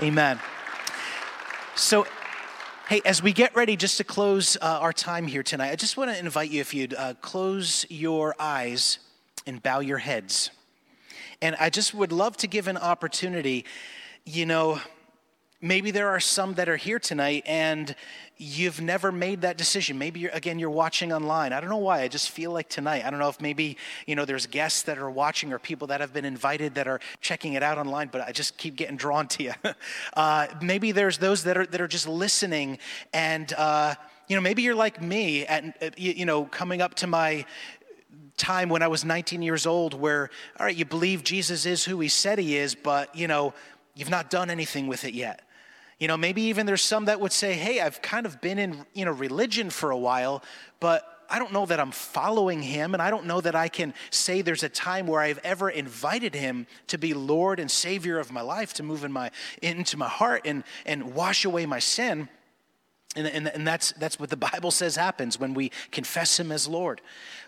Amen. 0.01 0.39
So, 1.75 2.07
hey, 2.87 3.01
as 3.05 3.21
we 3.21 3.33
get 3.33 3.55
ready 3.55 3.75
just 3.75 3.97
to 3.97 4.03
close 4.03 4.57
uh, 4.61 4.79
our 4.81 4.93
time 4.93 5.27
here 5.27 5.43
tonight, 5.43 5.71
I 5.71 5.75
just 5.75 5.97
want 5.97 6.11
to 6.11 6.17
invite 6.17 6.51
you 6.51 6.61
if 6.61 6.73
you'd 6.73 6.93
uh, 6.93 7.15
close 7.15 7.85
your 7.89 8.35
eyes 8.39 8.99
and 9.45 9.61
bow 9.61 9.79
your 9.79 9.97
heads. 9.97 10.51
And 11.41 11.55
I 11.59 11.69
just 11.69 11.93
would 11.93 12.11
love 12.11 12.37
to 12.37 12.47
give 12.47 12.67
an 12.67 12.77
opportunity. 12.77 13.65
You 14.25 14.45
know, 14.45 14.79
maybe 15.65 15.89
there 15.89 16.09
are 16.09 16.19
some 16.19 16.53
that 16.53 16.69
are 16.69 16.77
here 16.77 16.99
tonight 16.99 17.43
and 17.47 17.95
you've 18.37 18.81
never 18.81 19.11
made 19.11 19.41
that 19.41 19.57
decision. 19.57 19.97
Maybe 19.97 20.19
you're, 20.19 20.31
again, 20.31 20.59
you're 20.59 20.69
watching 20.69 21.11
online. 21.11 21.53
I 21.53 21.59
don't 21.59 21.69
know 21.69 21.77
why. 21.77 22.01
I 22.01 22.07
just 22.07 22.29
feel 22.29 22.51
like 22.51 22.69
tonight. 22.69 23.03
I 23.03 23.09
don't 23.09 23.19
know 23.19 23.29
if 23.29 23.41
maybe, 23.41 23.77
you 24.05 24.15
know, 24.15 24.25
there's 24.25 24.45
guests 24.45 24.83
that 24.83 24.99
are 24.99 25.09
watching 25.09 25.51
or 25.51 25.57
people 25.57 25.87
that 25.87 26.01
have 26.01 26.13
been 26.13 26.25
invited 26.25 26.75
that 26.75 26.87
are 26.87 26.99
checking 27.19 27.53
it 27.53 27.63
out 27.63 27.79
online, 27.79 28.09
but 28.11 28.21
I 28.21 28.31
just 28.31 28.57
keep 28.57 28.75
getting 28.75 28.95
drawn 28.95 29.27
to 29.29 29.43
you. 29.43 29.53
uh, 30.13 30.47
maybe 30.61 30.91
there's 30.91 31.17
those 31.17 31.45
that 31.45 31.57
are, 31.57 31.65
that 31.65 31.81
are 31.81 31.87
just 31.87 32.07
listening 32.07 32.77
and, 33.11 33.51
uh, 33.53 33.95
you 34.27 34.35
know, 34.35 34.41
maybe 34.41 34.61
you're 34.61 34.75
like 34.75 35.01
me 35.01 35.45
at, 35.45 35.99
you 35.99 36.25
know, 36.25 36.45
coming 36.45 36.81
up 36.81 36.95
to 36.95 37.07
my 37.07 37.45
time 38.37 38.69
when 38.69 38.81
I 38.81 38.87
was 38.87 39.05
19 39.05 39.41
years 39.41 39.65
old 39.65 39.93
where, 39.93 40.29
all 40.59 40.65
right, 40.65 40.75
you 40.75 40.85
believe 40.85 41.23
Jesus 41.23 41.65
is 41.65 41.85
who 41.85 41.99
he 41.99 42.07
said 42.07 42.37
he 42.39 42.57
is, 42.57 42.75
but, 42.75 43.15
you 43.15 43.27
know, 43.27 43.53
you've 43.95 44.09
not 44.09 44.29
done 44.29 44.49
anything 44.49 44.87
with 44.87 45.05
it 45.05 45.13
yet. 45.13 45.44
You 45.99 46.07
know, 46.07 46.17
maybe 46.17 46.43
even 46.43 46.65
there's 46.65 46.83
some 46.83 47.05
that 47.05 47.21
would 47.21 47.31
say, 47.31 47.53
hey, 47.53 47.79
I've 47.79 48.01
kind 48.01 48.25
of 48.25 48.41
been 48.41 48.59
in, 48.59 48.85
you 48.93 49.05
know, 49.05 49.11
religion 49.11 49.69
for 49.69 49.91
a 49.91 49.97
while, 49.97 50.43
but 50.79 51.15
I 51.29 51.39
don't 51.39 51.53
know 51.53 51.65
that 51.65 51.79
I'm 51.79 51.91
following 51.91 52.61
him, 52.61 52.93
and 52.93 53.01
I 53.01 53.09
don't 53.09 53.25
know 53.25 53.41
that 53.41 53.55
I 53.55 53.67
can 53.67 53.93
say 54.09 54.41
there's 54.41 54.63
a 54.63 54.69
time 54.69 55.07
where 55.07 55.21
I've 55.21 55.39
ever 55.43 55.69
invited 55.69 56.35
him 56.35 56.67
to 56.87 56.97
be 56.97 57.13
Lord 57.13 57.59
and 57.59 57.71
Savior 57.71 58.19
of 58.19 58.31
my 58.31 58.41
life, 58.41 58.73
to 58.75 58.83
move 58.83 59.03
in 59.03 59.11
my, 59.11 59.31
into 59.61 59.97
my 59.97 60.09
heart 60.09 60.41
and, 60.45 60.63
and 60.85 61.15
wash 61.15 61.45
away 61.45 61.65
my 61.65 61.79
sin. 61.79 62.29
And, 63.15 63.27
and, 63.27 63.47
and 63.47 63.67
that's, 63.67 63.93
that's 63.93 64.19
what 64.19 64.29
the 64.29 64.37
Bible 64.37 64.71
says 64.71 64.95
happens 64.95 65.39
when 65.39 65.53
we 65.53 65.71
confess 65.91 66.39
him 66.39 66.51
as 66.51 66.67
Lord. 66.67 67.01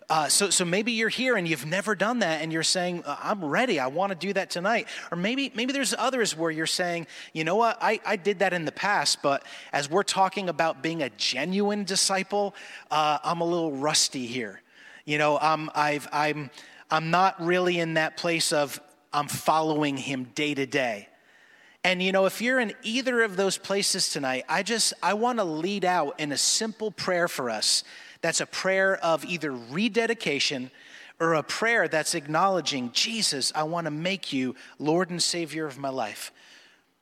Uh, 0.10 0.30
so, 0.30 0.49
so 0.49 0.63
maybe 0.63 0.93
you're 0.93 1.10
here 1.10 1.36
and 1.36 1.45
you've 1.45 1.65
never 1.65 1.93
done 1.93 2.19
that 2.19 2.41
and 2.41 2.53
you're 2.53 2.63
saying, 2.63 3.03
uh, 3.06 3.17
I'm 3.21 3.43
ready, 3.43 3.77
I 3.77 3.88
want 3.88 4.12
to 4.12 4.17
do 4.17 4.32
that 4.34 4.49
tonight. 4.49 4.88
Or 5.12 5.17
maybe, 5.17 5.51
maybe 5.53 5.73
there's 5.73 5.93
others 5.93 6.36
where 6.36 6.49
you're 6.49 6.65
saying, 6.65 7.08
you 7.34 7.43
know 7.43 7.56
what, 7.56 7.77
I, 7.82 7.99
I 8.06 8.15
did 8.15 8.39
that 8.39 8.53
in 8.53 8.63
the 8.63 8.71
past, 8.71 9.21
but 9.21 9.43
as 9.73 9.89
we're 9.89 10.03
talking 10.03 10.47
about 10.47 10.82
being 10.82 11.03
a 11.03 11.10
genuine 11.17 11.84
disciple, 11.84 12.56
uh, 12.89 13.19
I'm 13.21 13.41
a 13.41 13.45
little 13.45 13.73
rusty 13.73 14.25
here. 14.25 14.62
You 15.03 15.17
know, 15.17 15.38
um, 15.39 15.69
I've, 15.75 16.08
I'm, 16.13 16.51
I'm 16.89 17.12
not 17.12 17.43
really 17.43 17.80
in 17.80 17.95
that 17.95 18.15
place 18.15 18.53
of 18.53 18.80
I'm 19.12 19.27
following 19.27 19.97
him 19.97 20.25
day 20.36 20.53
to 20.53 20.65
day. 20.65 21.10
And 21.83 22.01
you 22.03 22.11
know, 22.11 22.25
if 22.25 22.41
you're 22.41 22.59
in 22.59 22.73
either 22.83 23.21
of 23.21 23.37
those 23.37 23.57
places 23.57 24.09
tonight, 24.09 24.43
I 24.49 24.63
just 24.63 24.93
I 25.01 25.13
want 25.13 25.39
to 25.39 25.45
lead 25.45 25.85
out 25.85 26.19
in 26.19 26.31
a 26.31 26.37
simple 26.37 26.91
prayer 26.91 27.27
for 27.27 27.49
us 27.49 27.83
that's 28.21 28.41
a 28.41 28.45
prayer 28.45 28.97
of 28.97 29.23
either 29.25 29.51
rededication 29.51 30.71
or 31.19 31.33
a 31.33 31.43
prayer 31.43 31.87
that's 31.87 32.13
acknowledging, 32.13 32.91
Jesus, 32.91 33.51
I 33.55 33.63
want 33.63 33.85
to 33.85 33.91
make 33.91 34.33
you 34.33 34.55
Lord 34.79 35.09
and 35.09 35.21
Savior 35.21 35.65
of 35.65 35.77
my 35.77 35.89
life. 35.89 36.31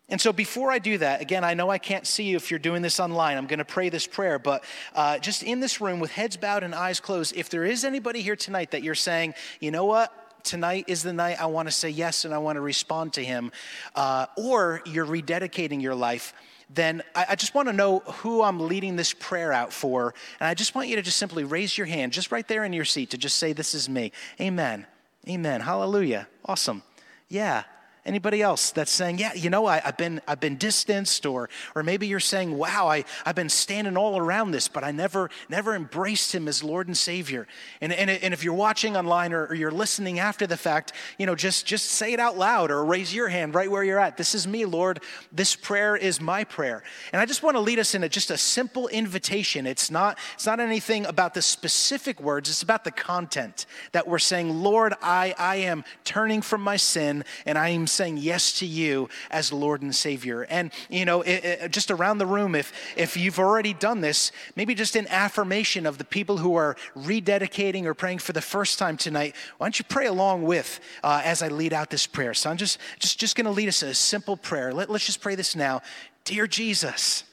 And 0.08 0.22
so, 0.22 0.32
before 0.32 0.72
I 0.72 0.78
do 0.78 1.00
that, 1.00 1.20
again, 1.20 1.44
I 1.44 1.56
know 1.56 1.72
I 1.72 1.80
can't 1.80 2.06
see 2.06 2.26
you 2.26 2.36
if 2.36 2.52
you're 2.52 2.60
doing 2.60 2.84
this 2.84 3.00
online. 3.00 3.38
I'm 3.38 3.48
going 3.48 3.60
to 3.60 3.66
pray 3.66 3.90
this 3.90 4.06
prayer, 4.06 4.38
but 4.38 4.64
uh, 4.94 5.18
just 5.18 5.42
in 5.42 5.60
this 5.60 5.82
room 5.82 6.00
with 6.00 6.12
heads 6.12 6.38
bowed 6.38 6.64
and 6.64 6.76
eyes 6.76 7.00
closed, 7.00 7.36
if 7.36 7.50
there 7.50 7.66
is 7.66 7.84
anybody 7.84 8.22
here 8.22 8.36
tonight 8.36 8.72
that 8.72 8.84
you're 8.84 8.94
saying, 8.94 9.34
you 9.60 9.72
know 9.72 9.86
what, 9.86 10.14
tonight 10.46 10.86
is 10.88 11.04
the 11.04 11.14
night 11.14 11.42
I 11.42 11.48
want 11.48 11.68
to 11.68 11.72
say 11.72 11.90
yes 11.90 12.26
and 12.26 12.34
I 12.34 12.38
want 12.38 12.56
to 12.56 12.62
respond 12.62 13.14
to 13.14 13.24
Him, 13.24 13.52
uh, 13.96 14.28
or 14.38 14.82
you're 14.86 15.06
rededicating 15.06 15.82
your 15.82 15.96
life, 15.96 16.34
then 16.70 17.04
I, 17.14 17.26
I 17.30 17.36
just 17.36 17.54
want 17.54 17.68
to 17.68 17.74
know 17.74 18.00
who 18.00 18.42
I'm 18.42 18.60
leading 18.60 18.96
this 18.96 19.14
prayer 19.14 19.52
out 19.52 19.74
for. 19.74 20.14
And 20.40 20.48
I 20.48 20.54
just 20.54 20.76
want 20.76 20.88
you 20.88 20.96
to 20.96 21.02
just 21.02 21.18
simply 21.18 21.44
raise 21.44 21.78
your 21.78 21.88
hand, 21.88 22.14
just 22.14 22.32
right 22.32 22.48
there 22.48 22.64
in 22.64 22.74
your 22.74 22.86
seat, 22.86 23.12
to 23.12 23.18
just 23.18 23.38
say, 23.38 23.54
This 23.54 23.76
is 23.76 23.90
me. 23.90 24.12
Amen. 24.40 24.86
Amen. 25.28 25.62
Hallelujah. 25.62 26.28
Awesome. 26.46 26.84
Yeah. 27.30 27.64
Anybody 28.06 28.44
else 28.44 28.70
that's 28.70 28.92
saying, 28.92 29.18
yeah, 29.18 29.34
you 29.34 29.50
know, 29.50 29.66
I, 29.66 29.80
have 29.80 29.98
been, 29.98 30.22
I've 30.28 30.40
been 30.40 30.58
distanced, 30.58 31.26
or, 31.26 31.50
or 31.74 31.82
maybe 31.82 32.06
you're 32.06 32.20
saying, 32.20 32.56
wow, 32.56 32.88
I, 32.88 33.04
I've 33.26 33.34
been 33.34 33.50
standing 33.50 33.98
all 33.98 34.16
around 34.20 34.52
this, 34.52 34.68
but 34.68 34.84
I 34.84 34.92
never, 34.92 35.32
never 35.50 35.74
embraced 35.74 36.36
him 36.36 36.48
as 36.48 36.64
Lord 36.64 36.86
and 36.86 36.96
Savior. 36.96 37.48
And, 37.82 37.92
and, 37.92 38.12
and 38.12 38.32
if 38.32 38.44
you're 38.44 38.54
watching 38.54 38.96
online 38.96 39.34
or, 39.34 39.48
or 39.48 39.56
you're 39.56 39.72
listening 39.72 40.20
after 40.20 40.46
the 40.46 40.56
fact, 40.56 40.94
you 41.18 41.26
know, 41.26 41.34
just, 41.34 41.66
just 41.66 41.88
say 41.88 42.14
it 42.14 42.20
out 42.20 42.38
loud 42.38 42.70
or 42.70 42.86
raise 42.86 43.12
your 43.12 43.28
hand 43.28 43.56
right 43.56 43.72
where 43.72 43.84
you're 43.84 44.00
at. 44.00 44.18
This 44.18 44.36
is 44.36 44.48
me, 44.48 44.66
Lord. 44.66 45.02
This 45.32 45.56
prayer 45.56 45.96
is 45.96 46.22
my 46.22 46.44
prayer. 46.44 46.84
And 47.12 47.20
I 47.20 47.26
just 47.26 47.42
want 47.42 47.56
to 47.56 47.62
lead 47.62 47.80
us 47.80 47.96
in 47.96 48.04
a, 48.04 48.10
just 48.10 48.30
a 48.30 48.38
simple 48.38 48.88
invitation. 48.90 49.66
It's 49.66 49.90
not, 49.90 50.20
it's 50.36 50.46
not 50.46 50.60
anything 50.60 51.08
about 51.08 51.34
the 51.34 51.42
specific 51.42 52.22
words, 52.22 52.50
it's 52.50 52.62
about 52.62 52.84
the 52.84 52.92
content 52.92 53.66
that 53.94 54.08
we're 54.08 54.20
saying, 54.20 54.62
Lord, 54.62 54.94
I, 55.02 55.34
I 55.40 55.56
am 55.56 55.84
turning 56.04 56.44
from 56.44 56.62
my 56.62 56.78
sin 56.78 57.26
and 57.48 57.58
I 57.58 57.70
am 57.70 57.88
saying 57.96 58.18
yes 58.18 58.60
to 58.60 58.66
you 58.66 59.10
as 59.32 59.52
Lord 59.52 59.82
and 59.82 59.96
Savior. 59.96 60.44
And, 60.44 60.72
you 60.90 61.06
know, 61.06 61.22
it, 61.22 61.44
it, 61.46 61.72
just 61.72 61.90
around 61.90 62.18
the 62.18 62.26
room, 62.26 62.54
if, 62.56 62.74
if 62.96 63.18
you've 63.18 63.40
already 63.40 63.74
done 63.74 64.02
this, 64.02 64.32
maybe 64.56 64.76
just 64.76 64.96
an 64.96 65.08
affirmation 65.10 65.86
of 65.86 65.98
the 65.98 66.04
people 66.04 66.38
who 66.38 66.56
are 66.56 66.76
rededicating 66.96 67.86
or 67.86 67.94
praying 67.94 68.20
for 68.20 68.34
the 68.34 68.42
first 68.42 68.78
time 68.78 68.98
tonight, 68.98 69.36
why 69.58 69.66
don't 69.68 69.80
you 69.80 69.86
pray 69.86 70.08
along 70.08 70.44
with 70.44 70.80
uh, 71.04 71.22
as 71.24 71.42
I 71.42 71.48
lead 71.48 71.74
out 71.74 71.90
this 71.90 72.06
prayer? 72.06 72.34
So 72.34 72.50
I'm 72.50 72.58
just, 72.58 72.78
just, 73.00 73.20
just 73.20 73.36
going 73.36 73.46
to 73.46 73.52
lead 73.52 73.70
us 73.70 73.82
a 73.82 73.94
simple 73.94 74.38
prayer. 74.38 74.74
Let, 74.74 74.90
let's 74.90 75.06
just 75.06 75.22
pray 75.22 75.36
this 75.36 75.56
now. 75.56 75.82
Dear 76.26 76.48
Jesus, 76.48 77.24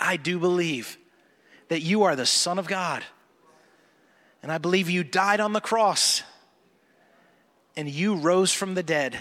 I 0.00 0.16
do 0.16 0.38
believe 0.38 0.96
that 1.68 1.80
you 1.80 2.04
are 2.04 2.16
the 2.16 2.26
Son 2.26 2.58
of 2.58 2.66
God. 2.66 3.04
And 4.42 4.52
I 4.52 4.58
believe 4.58 4.88
you 4.88 5.04
died 5.04 5.40
on 5.40 5.52
the 5.52 5.60
cross 5.60 6.22
and 7.76 7.88
you 7.88 8.16
rose 8.16 8.52
from 8.52 8.74
the 8.74 8.82
dead 8.82 9.18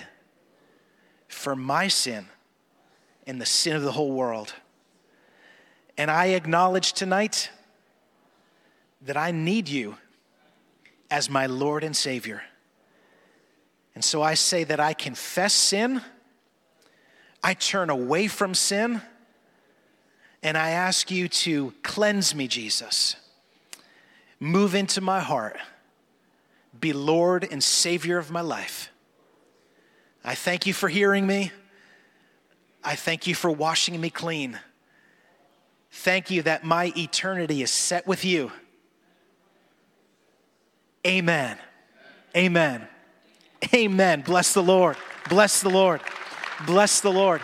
for 1.28 1.56
my 1.56 1.88
sin 1.88 2.28
and 3.26 3.42
the 3.42 3.46
sin 3.46 3.76
of 3.76 3.84
the 3.84 3.92
whole 3.92 4.12
world. 4.12 4.54
And 5.98 6.10
I 6.12 6.28
acknowledge 6.28 6.94
tonight 6.94 7.50
that 9.02 9.18
I 9.18 9.32
need 9.32 9.68
you 9.68 9.98
as 11.10 11.30
my 11.30 11.46
Lord 11.46 11.84
and 11.84 11.96
Savior. 11.96 12.44
And 13.96 14.04
so 14.04 14.22
I 14.22 14.36
say 14.36 14.63
that 14.63 14.80
I 14.80 14.94
confess 14.94 15.54
sin, 15.54 16.02
I 17.44 17.54
turn 17.54 17.90
away 17.90 18.28
from 18.28 18.54
sin, 18.54 19.02
and 20.44 20.58
I 20.58 20.70
ask 20.70 21.10
you 21.10 21.28
to 21.28 21.74
cleanse 21.82 22.36
me, 22.36 22.48
Jesus. 22.48 23.16
Move 24.40 24.76
into 24.76 25.02
my 25.02 25.20
heart, 25.20 25.58
be 26.80 26.94
Lord 26.94 27.48
and 27.50 27.63
Savior 27.63 28.20
of 28.20 28.30
my 28.30 28.42
life. 28.42 28.92
I 30.23 30.36
thank 30.36 30.65
you 30.65 30.73
for 30.73 30.89
hearing 30.89 31.25
me. 31.25 31.51
I 32.84 32.95
thank 32.95 33.27
you 33.27 33.36
for 33.36 33.51
washing 33.51 33.99
me 33.99 34.10
clean. 34.10 34.60
Thank 35.91 36.30
you 36.30 36.41
that 36.43 36.63
my 36.63 36.93
eternity 36.95 37.62
is 37.62 37.71
set 37.71 38.06
with 38.06 38.23
you. 38.23 38.51
Amen. 41.06 41.58
Amen. 42.36 42.88
Amen. 43.73 44.21
Bless 44.21 44.53
the 44.53 44.63
Lord. 44.63 44.97
Bless 45.30 45.62
the 45.62 45.69
Lord. 45.69 46.01
Bless 46.65 46.99
the 46.99 47.12
Lord. 47.12 47.41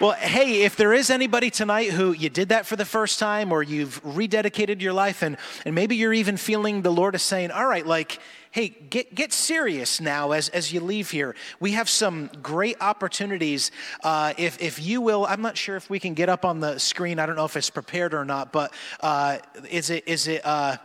Well, 0.00 0.12
hey, 0.12 0.62
if 0.62 0.76
there 0.76 0.94
is 0.94 1.10
anybody 1.10 1.50
tonight 1.50 1.90
who 1.90 2.12
you 2.12 2.30
did 2.30 2.48
that 2.48 2.64
for 2.64 2.76
the 2.76 2.86
first 2.86 3.18
time 3.18 3.52
or 3.52 3.62
you've 3.62 4.02
rededicated 4.02 4.80
your 4.80 4.94
life 4.94 5.22
and, 5.22 5.36
and 5.66 5.74
maybe 5.74 5.96
you're 5.96 6.14
even 6.14 6.38
feeling 6.38 6.80
the 6.80 6.92
Lord 6.92 7.14
is 7.14 7.22
saying, 7.22 7.50
all 7.50 7.66
right, 7.66 7.86
like, 7.86 8.18
hey, 8.50 8.68
get, 8.68 9.14
get 9.14 9.32
serious 9.32 10.00
now 10.00 10.32
as, 10.32 10.48
as 10.48 10.72
you 10.72 10.80
leave 10.80 11.10
here. 11.10 11.36
We 11.60 11.72
have 11.72 11.88
some 11.88 12.30
great 12.42 12.76
opportunities. 12.80 13.70
Uh, 14.02 14.34
if, 14.36 14.60
if 14.60 14.82
you 14.82 15.00
will, 15.00 15.24
I'm 15.26 15.42
not 15.42 15.56
sure 15.56 15.76
if 15.76 15.88
we 15.88 16.00
can 16.00 16.14
get 16.14 16.28
up 16.28 16.44
on 16.44 16.60
the 16.60 16.78
screen. 16.78 17.18
I 17.18 17.26
don't 17.26 17.36
know 17.36 17.44
if 17.44 17.56
it's 17.56 17.70
prepared 17.70 18.12
or 18.12 18.24
not, 18.24 18.52
but 18.52 18.74
uh, 19.00 19.38
is 19.70 19.90
it, 19.90 20.06
is 20.08 20.26
it 20.26 20.44
uh, 20.44 20.78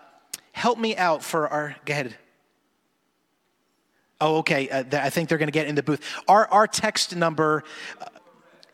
help 0.51 0.77
me 0.77 0.95
out 0.95 1.23
for 1.23 1.47
our, 1.47 1.75
go 1.85 1.93
ahead. 1.93 2.15
Oh, 4.21 4.37
okay. 4.37 4.69
Uh, 4.69 4.83
I 4.93 5.09
think 5.09 5.29
they're 5.29 5.37
going 5.37 5.47
to 5.47 5.51
get 5.51 5.67
in 5.67 5.75
the 5.75 5.83
booth. 5.83 6.01
Our, 6.27 6.47
our 6.47 6.67
text 6.67 7.15
number, 7.15 7.63
uh, 7.99 8.05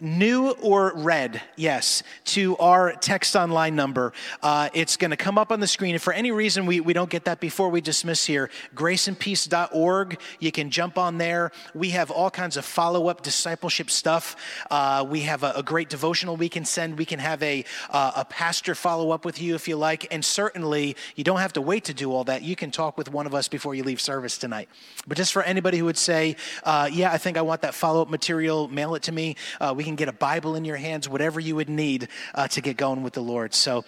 new 0.02 0.50
or 0.50 0.94
red, 0.96 1.42
yes, 1.56 2.02
to 2.26 2.58
our 2.58 2.94
text 2.94 3.36
online 3.36 3.76
number. 3.76 4.12
Uh, 4.42 4.68
it's 4.74 4.98
going 4.98 5.12
to 5.12 5.18
come 5.18 5.38
up 5.38 5.52
on 5.52 5.60
the 5.60 5.68
screen. 5.68 5.96
If 5.96 6.02
for 6.02 6.12
any 6.12 6.32
reason 6.32 6.66
we, 6.66 6.80
we 6.80 6.94
don't 6.94 7.10
get 7.10 7.26
that 7.26 7.40
before 7.40 7.70
we 7.70 7.80
dismiss 7.80 8.26
here, 8.26 8.50
graceandpeace.org, 8.76 10.20
you 10.40 10.52
can 10.52 10.72
jump 10.72 10.98
on 10.98 11.20
there. 11.20 11.52
We 11.76 11.92
have 11.92 12.10
all 12.10 12.32
kinds 12.32 12.58
of 12.58 12.66
follow 12.66 13.08
up 13.08 13.22
discipleship 13.22 13.92
stuff. 13.92 14.36
Uh, 14.72 15.06
we 15.08 15.22
have 15.22 15.44
a, 15.44 15.54
a, 15.56 15.64
great 15.64 15.90
devotional 15.90 16.36
we 16.36 16.50
can 16.50 16.66
send. 16.66 16.98
We 16.98 17.06
can 17.06 17.20
have 17.20 17.42
a, 17.44 17.64
uh, 17.92 18.14
a 18.16 18.26
pastor 18.26 18.74
follow 18.74 19.12
up 19.12 19.24
with 19.24 19.40
you 19.40 19.54
if 19.54 19.68
you 19.68 19.76
like. 19.76 20.08
And 20.12 20.26
certainly, 20.26 20.96
you 21.16 21.24
don't 21.24 21.40
have 21.40 21.54
to 21.54 21.62
wait 21.62 21.86
to 21.86 21.94
do 21.94 22.12
all 22.12 22.24
that. 22.24 22.42
You 22.42 22.56
can 22.56 22.72
talk 22.72 22.98
with 22.98 23.12
one 23.12 23.28
of 23.28 23.36
us 23.36 23.48
before 23.48 23.76
you 23.76 23.84
leave 23.84 24.02
service 24.02 24.38
tonight. 24.40 24.68
But 25.08 25.18
just 25.18 25.32
for 25.32 25.44
anybody 25.44 25.78
who 25.78 25.86
would 25.86 25.98
say, 25.98 26.36
uh, 26.64 26.90
yeah, 26.92 27.12
I 27.12 27.20
think 27.20 27.38
I 27.38 27.42
want 27.42 27.62
that 27.62 27.76
follow 27.76 28.02
up 28.02 28.10
material, 28.10 28.68
mail 28.68 28.96
it 28.96 29.04
to 29.04 29.12
me. 29.12 29.36
Uh, 29.60 29.74
we 29.78 29.84
can 29.84 29.91
can 29.92 29.96
get 29.98 30.10
a 30.10 30.18
Bible 30.18 30.56
in 30.56 30.66
your 30.66 30.78
hands, 30.78 31.08
whatever 31.08 31.40
you 31.40 31.56
would 31.56 31.70
need 31.70 32.08
uh, 32.34 32.48
to 32.50 32.62
get 32.62 32.78
going 32.78 33.04
with 33.04 33.14
the 33.14 33.22
Lord. 33.22 33.54
So 33.54 33.84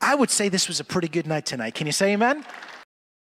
I 0.00 0.14
would 0.14 0.30
say 0.30 0.48
this 0.48 0.68
was 0.68 0.80
a 0.80 0.84
pretty 0.84 1.08
good 1.08 1.26
night 1.26 1.46
tonight. 1.46 1.74
Can 1.74 1.86
you 1.86 1.92
say 1.92 2.12
amen? 2.12 2.44